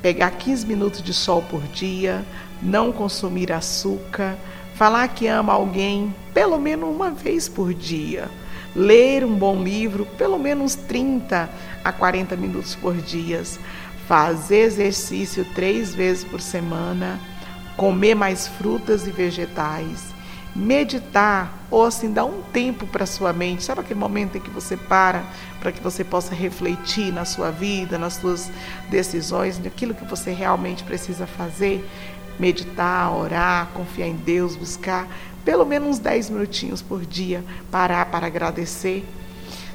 pegar 0.03 0.31
15 0.31 0.67
minutos 0.67 1.03
de 1.03 1.13
sol 1.13 1.43
por 1.43 1.63
dia, 1.69 2.25
não 2.63 2.93
consumir 2.93 3.53
açúcar, 3.53 4.37
falar 4.75 5.09
que 5.09 5.27
ama 5.27 5.53
alguém 5.53 6.15
pelo 6.35 6.59
menos 6.59 6.89
uma 6.89 7.11
vez 7.11 7.49
por 7.49 7.73
dia 7.73 8.29
ler 8.77 9.25
um 9.25 9.35
bom 9.35 9.63
livro 9.63 10.05
pelo 10.19 10.39
menos 10.39 10.75
30 10.75 11.49
a 11.83 11.93
40 11.93 12.37
minutos 12.37 12.75
por 12.75 12.95
dia, 12.95 13.43
fazer 14.07 14.59
exercício 14.59 15.47
três 15.55 15.95
vezes 15.95 16.23
por 16.23 16.43
semana, 16.43 17.19
comer 17.77 18.15
mais 18.15 18.47
frutas 18.47 19.07
e 19.07 19.11
vegetais, 19.11 20.15
meditar 20.57 21.53
ou 21.71 21.85
assim 21.85 22.11
dar 22.13 22.25
um 22.25 22.41
tempo 22.43 22.87
para 22.87 23.05
sua 23.05 23.33
mente, 23.33 23.63
sabe 23.63 23.83
aquele 23.83 24.01
momento 24.01 24.39
em 24.39 24.41
que 24.41 24.49
você 24.51 24.77
para 24.77 25.23
para 25.61 25.71
que 25.71 25.83
você 25.83 26.03
possa 26.03 26.35
refletir 26.35 27.13
na 27.13 27.25
sua 27.25 27.51
vida, 27.51 27.99
nas 27.99 28.15
suas 28.15 28.51
decisões, 28.89 29.59
naquilo 29.59 29.95
que 29.95 30.05
você 30.05 30.31
realmente 30.31 30.83
precisa 30.85 31.27
fazer, 31.27 31.87
meditar, 32.39 33.13
orar, 33.13 33.69
confiar 33.75 34.07
em 34.09 34.17
Deus, 34.17 34.57
buscar 34.57 35.07
pelo 35.45 35.65
menos 35.65 35.89
uns 35.89 35.99
10 35.99 36.31
minutinhos 36.31 36.83
por 36.83 37.05
dia, 37.05 37.45
parar 37.71 38.07
para 38.07 38.27
agradecer. 38.27 39.05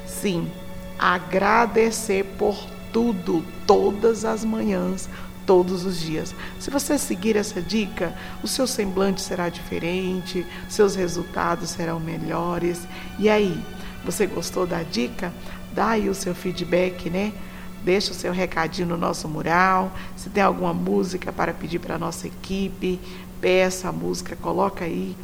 Sim, 0.06 0.50
agradecer 0.98 2.24
por 2.38 2.56
tudo, 2.92 3.44
todas 3.66 4.24
as 4.24 4.44
manhãs, 4.44 5.08
todos 5.46 5.84
os 5.84 6.00
dias. 6.00 6.34
Se 6.58 6.70
você 6.70 6.98
seguir 6.98 7.36
essa 7.36 7.60
dica, 7.60 8.14
o 8.42 8.48
seu 8.48 8.66
semblante 8.66 9.20
será 9.20 9.48
diferente, 9.48 10.46
seus 10.68 10.94
resultados 10.94 11.70
serão 11.70 12.00
melhores. 12.00 12.80
E 13.18 13.28
aí, 13.28 13.58
você 14.04 14.26
gostou 14.26 14.66
da 14.66 14.82
dica? 14.82 15.32
Dá 15.72 15.90
aí 15.90 16.08
o 16.08 16.14
seu 16.14 16.34
feedback, 16.34 17.08
né? 17.08 17.32
Deixa 17.84 18.12
o 18.12 18.14
seu 18.14 18.32
recadinho 18.32 18.88
no 18.88 18.96
nosso 18.96 19.28
mural. 19.28 19.92
Se 20.16 20.30
tem 20.30 20.42
alguma 20.42 20.72
música 20.72 21.32
para 21.32 21.52
pedir 21.52 21.78
para 21.78 21.96
a 21.96 21.98
nossa 21.98 22.26
equipe, 22.26 23.00
peça 23.40 23.88
a 23.88 23.92
música, 23.92 24.36
coloca 24.36 24.84
aí. 24.84 25.16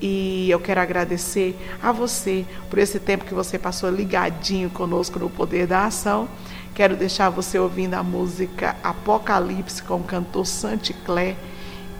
E 0.00 0.48
eu 0.48 0.60
quero 0.60 0.80
agradecer 0.80 1.58
a 1.82 1.90
você 1.90 2.46
por 2.70 2.78
esse 2.78 3.00
tempo 3.00 3.24
que 3.24 3.34
você 3.34 3.58
passou 3.58 3.90
ligadinho 3.90 4.70
conosco 4.70 5.18
no 5.18 5.28
Poder 5.28 5.66
da 5.66 5.86
Ação. 5.86 6.28
Quero 6.78 6.94
deixar 6.94 7.28
você 7.28 7.58
ouvindo 7.58 7.94
a 7.94 8.04
música 8.04 8.76
Apocalipse 8.84 9.82
com 9.82 9.96
o 9.96 10.04
cantor 10.04 10.46
Santiclé 10.46 11.34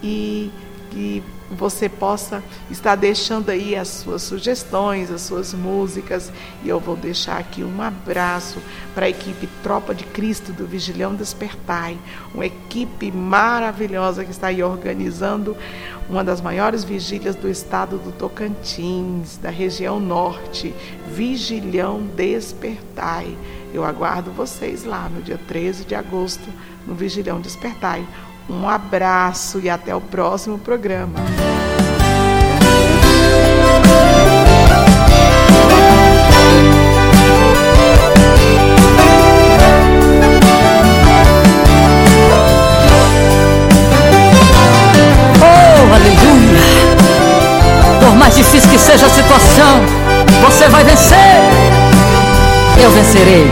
e 0.01 0.49
que 0.89 1.21
você 1.51 1.89
possa 1.89 2.43
estar 2.69 2.95
deixando 2.95 3.49
aí 3.49 3.75
as 3.75 3.87
suas 3.87 4.21
sugestões, 4.21 5.09
as 5.11 5.21
suas 5.21 5.53
músicas. 5.53 6.31
E 6.63 6.69
eu 6.69 6.79
vou 6.79 6.95
deixar 6.95 7.37
aqui 7.37 7.63
um 7.63 7.81
abraço 7.81 8.59
para 8.93 9.07
a 9.07 9.09
equipe 9.09 9.47
Tropa 9.63 9.93
de 9.95 10.03
Cristo 10.03 10.53
do 10.53 10.67
Vigilhão 10.67 11.15
Despertai, 11.15 11.97
uma 12.33 12.45
equipe 12.45 13.11
maravilhosa 13.11 14.23
que 14.23 14.31
está 14.31 14.47
aí 14.47 14.61
organizando 14.61 15.57
uma 16.09 16.23
das 16.23 16.41
maiores 16.41 16.83
vigílias 16.83 17.35
do 17.35 17.47
estado 17.47 17.97
do 17.97 18.11
Tocantins, 18.11 19.37
da 19.37 19.49
região 19.49 19.99
norte, 19.99 20.73
Vigilhão 21.07 22.01
Despertai. 22.15 23.37
Eu 23.71 23.83
aguardo 23.83 24.31
vocês 24.31 24.83
lá 24.83 25.07
no 25.07 25.21
dia 25.21 25.39
13 25.47 25.85
de 25.85 25.93
agosto, 25.93 26.49
no 26.87 26.95
Vigilhão 26.95 27.39
Despertai. 27.39 28.05
Um 28.49 28.67
abraço 28.67 29.59
e 29.59 29.69
até 29.69 29.95
o 29.95 30.01
próximo 30.01 30.57
programa. 30.57 31.19
Oh, 45.41 45.93
aleluia! 45.93 46.59
Por 47.99 48.15
mais 48.15 48.35
difícil 48.35 48.69
que 48.71 48.79
seja 48.79 49.05
a 49.05 49.09
situação, 49.09 49.81
você 50.43 50.67
vai 50.69 50.83
vencer. 50.83 51.17
Eu 52.81 52.89
vencerei. 52.91 53.45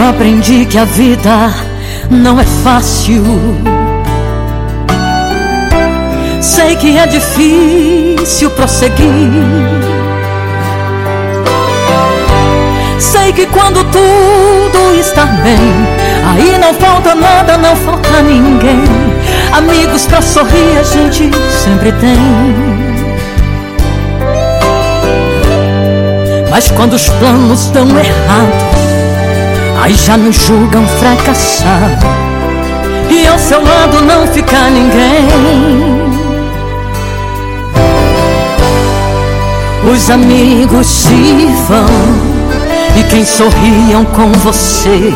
Eu 0.00 0.08
aprendi 0.08 0.64
que 0.64 0.78
a 0.78 0.86
vida 0.86 1.52
não 2.10 2.40
é 2.40 2.44
fácil. 2.64 3.22
Sei 6.40 6.74
que 6.74 6.96
é 6.96 7.06
difícil 7.06 8.48
prosseguir. 8.52 9.30
Sei 12.98 13.30
que 13.34 13.44
quando 13.44 13.84
tudo 13.90 14.98
está 14.98 15.26
bem, 15.26 15.58
aí 16.32 16.56
não 16.58 16.72
falta 16.72 17.14
nada, 17.14 17.58
não 17.58 17.76
falta 17.76 18.22
ninguém. 18.22 18.82
Amigos 19.52 20.06
pra 20.06 20.22
sorrir 20.22 20.78
a 20.78 20.82
gente 20.82 21.30
sempre 21.62 21.92
tem. 21.92 22.16
Mas 26.50 26.70
quando 26.70 26.94
os 26.94 27.10
planos 27.10 27.66
dão 27.66 27.86
errado, 27.86 28.69
Aí 29.78 29.94
já 29.94 30.16
nos 30.16 30.36
julgam 30.36 30.86
fracassado. 30.98 32.06
E 33.10 33.26
ao 33.26 33.38
seu 33.38 33.62
lado 33.62 34.02
não 34.02 34.26
fica 34.26 34.70
ninguém. 34.70 35.28
Os 39.92 40.10
amigos 40.10 40.86
se 40.86 41.48
vão. 41.68 42.30
E 42.96 43.04
quem 43.04 43.24
sorriam 43.24 44.04
com 44.04 44.32
você 44.32 45.14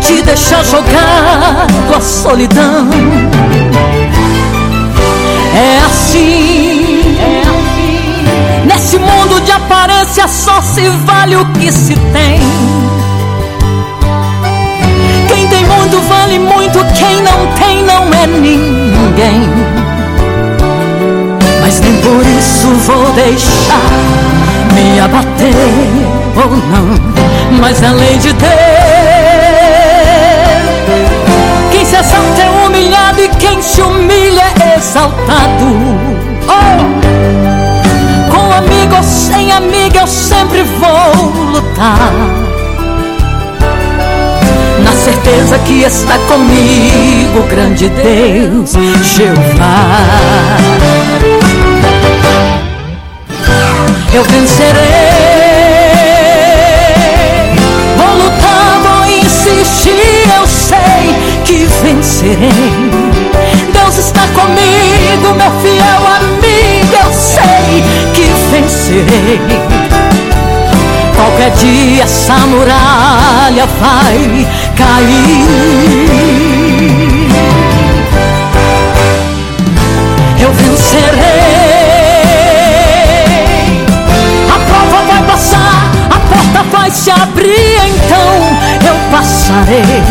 Te 0.00 0.22
deixa 0.22 0.64
jogado 0.64 1.94
à 1.94 2.00
solidão. 2.00 2.88
É 5.54 5.78
assim, 5.86 7.16
é 7.18 7.42
assim. 7.42 8.66
Nesse 8.66 8.98
mundo 8.98 9.40
de 9.40 9.52
aparência 9.52 10.26
só 10.28 10.60
se 10.60 10.88
vale 10.88 11.36
o 11.36 11.46
que 11.52 11.70
se 11.72 11.94
tem 11.94 12.85
muito 15.86 16.00
vale 16.08 16.38
muito, 16.40 16.84
quem 16.94 17.22
não 17.22 17.46
tem 17.54 17.84
não 17.84 18.12
é 18.12 18.26
ninguém. 18.26 19.48
Mas 21.60 21.78
nem 21.80 21.96
por 22.00 22.26
isso 22.26 22.68
vou 22.86 23.12
deixar 23.12 23.80
me 24.74 24.98
abater 24.98 25.54
ou 26.34 26.56
não, 26.56 26.88
mas 27.60 27.84
a 27.84 27.92
lei 27.92 28.18
de 28.18 28.32
Deus. 28.32 28.50
Quem 31.70 31.84
se 31.84 31.94
exalta 31.94 32.42
é 32.42 32.66
humilhado 32.66 33.20
e 33.20 33.28
quem 33.28 33.62
se 33.62 33.80
humilha 33.80 34.42
é 34.60 34.78
exaltado. 34.78 35.66
Oh! 36.48 36.96
Com 38.28 38.52
amigo 38.52 38.96
ou 38.96 39.02
sem 39.04 39.52
amiga 39.52 40.00
eu 40.00 40.06
sempre 40.08 40.64
vou 40.64 41.30
lutar. 41.52 42.45
Certeza 45.26 45.58
que 45.58 45.82
está 45.82 46.16
comigo, 46.28 47.42
grande 47.50 47.88
Deus, 47.88 48.74
Jeová. 49.02 50.06
Eu 54.14 54.22
vencerei. 54.22 55.56
eu 60.38 60.46
sei 60.46 61.14
que 61.44 61.66
vencerei. 61.82 62.50
Deus 63.72 63.98
está 63.98 64.22
comigo, 64.28 65.34
meu 65.34 65.50
fiel 65.60 66.06
amigo, 66.06 66.94
eu 67.04 67.12
sei 67.12 67.82
que 68.14 68.30
vencerei. 68.52 69.85
Qualquer 71.16 71.50
dia 71.52 72.04
essa 72.04 72.34
muralha 72.46 73.66
vai 73.80 74.46
cair. 74.76 75.46
Eu 80.38 80.52
vencerei. 80.52 81.16
A 84.54 84.58
prova 84.58 85.02
vai 85.06 85.22
passar, 85.22 85.90
a 86.10 86.18
porta 86.18 86.62
vai 86.70 86.90
se 86.90 87.10
abrir, 87.10 87.80
então 87.86 88.28
eu 88.86 88.94
passarei. 89.10 90.02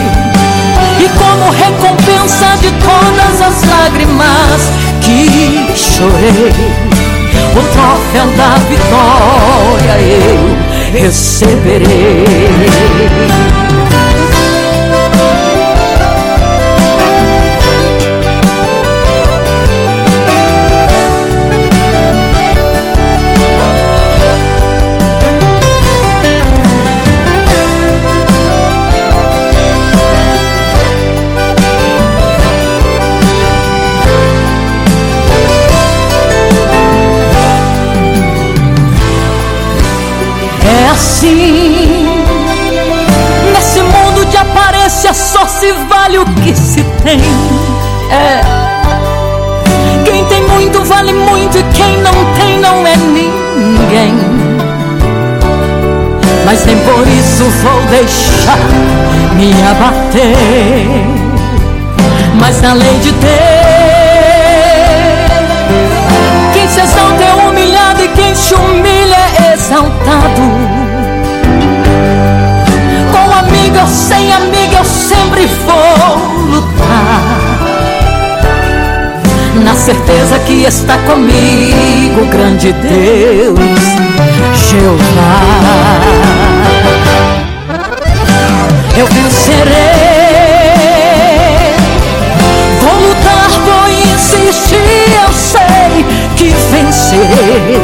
E 0.99 1.09
como 1.09 1.51
recompensa 1.51 2.57
de 2.61 2.71
todas 2.83 3.41
as 3.41 3.63
lágrimas 3.69 4.71
que 5.01 5.71
chorei, 5.75 6.53
o 7.53 7.61
troféu 7.73 8.27
da 8.37 8.55
vitória 8.67 10.01
eu 10.01 10.74
receberei. 10.95 12.25
Me 59.35 59.51
abater. 59.69 60.87
Mas 62.39 62.61
na 62.61 62.73
lei 62.73 62.99
de 62.99 63.11
Deus, 63.11 63.31
quem 66.53 66.67
se 66.67 66.81
exalta 66.81 67.23
é 67.23 67.33
humilhado 67.33 68.03
e 68.03 68.07
quem 68.09 68.35
se 68.35 68.53
humilha 68.53 69.17
é 69.41 69.53
exaltado 69.53 70.75
amiga 73.65 73.81
ou 73.81 73.87
sem 73.87 74.33
amiga, 74.33 74.77
eu 74.77 74.85
sempre 74.85 75.45
vou 75.45 76.17
lutar. 76.49 77.21
Na 79.63 79.73
certeza 79.73 80.39
que 80.39 80.63
está 80.63 80.97
comigo, 80.99 82.25
grande 82.31 82.73
Deus, 82.73 83.79
Jeová. 84.53 85.84
Eu 89.05 89.11
vencerei, 89.21 89.65
vou 92.81 92.95
lutar, 93.07 93.49
vou 93.63 93.87
insistir, 94.13 95.13
eu 95.23 95.31
sei 95.31 96.05
que 96.35 96.49
vencerei. 96.71 97.81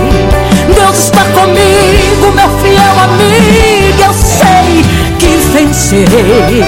Deus 0.73 0.97
está 0.97 1.23
comigo, 1.25 2.31
meu 2.33 2.49
fiel 2.59 2.99
amigo, 3.03 4.01
eu 4.03 4.13
sei 4.13 4.41
vencerei. 5.51 6.63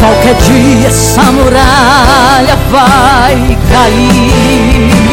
Qualquer 0.00 0.34
dia 0.34 0.88
essa 0.88 1.22
muralha 1.32 2.56
vai 2.70 3.58
cair. 3.70 5.08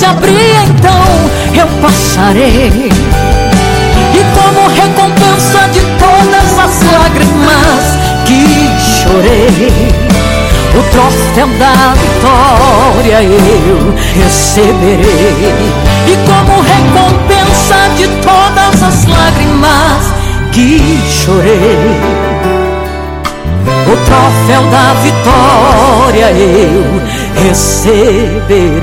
Se 0.00 0.06
abrir, 0.06 0.56
então 0.66 1.04
eu 1.52 1.66
passarei. 1.82 2.90
E 4.14 4.24
como 4.34 4.66
recompensa 4.68 5.68
de 5.72 5.80
todas 5.98 6.58
as 6.58 6.80
lágrimas 6.90 7.98
que 8.24 8.70
chorei 8.80 10.10
o 10.72 10.82
troféu 10.90 11.48
da 11.58 11.92
vitória 11.94 13.22
eu 13.22 13.94
receberei. 14.14 15.54
E 16.06 16.16
como 16.24 16.62
recompensa 16.62 17.90
de 17.98 18.08
todas 18.22 18.82
as 18.82 19.04
lágrimas 19.06 20.14
que 20.52 20.98
chorei, 21.08 22.00
o 23.86 23.96
troféu 24.06 24.62
da 24.70 24.94
vitória 25.02 26.30
eu 26.32 27.19
receberei. 27.34 28.80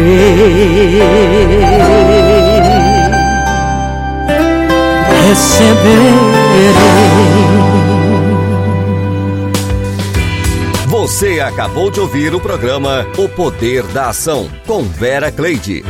Receberei. 5.28 6.28
Você 10.88 11.40
acabou 11.40 11.90
de 11.90 12.00
ouvir 12.00 12.34
o 12.36 12.40
programa 12.40 13.08
O 13.18 13.30
Poder 13.30 13.84
da 13.88 14.10
Ação 14.10 14.50
com 14.66 14.84
Vera 14.84 15.32
Cleide. 15.32 15.84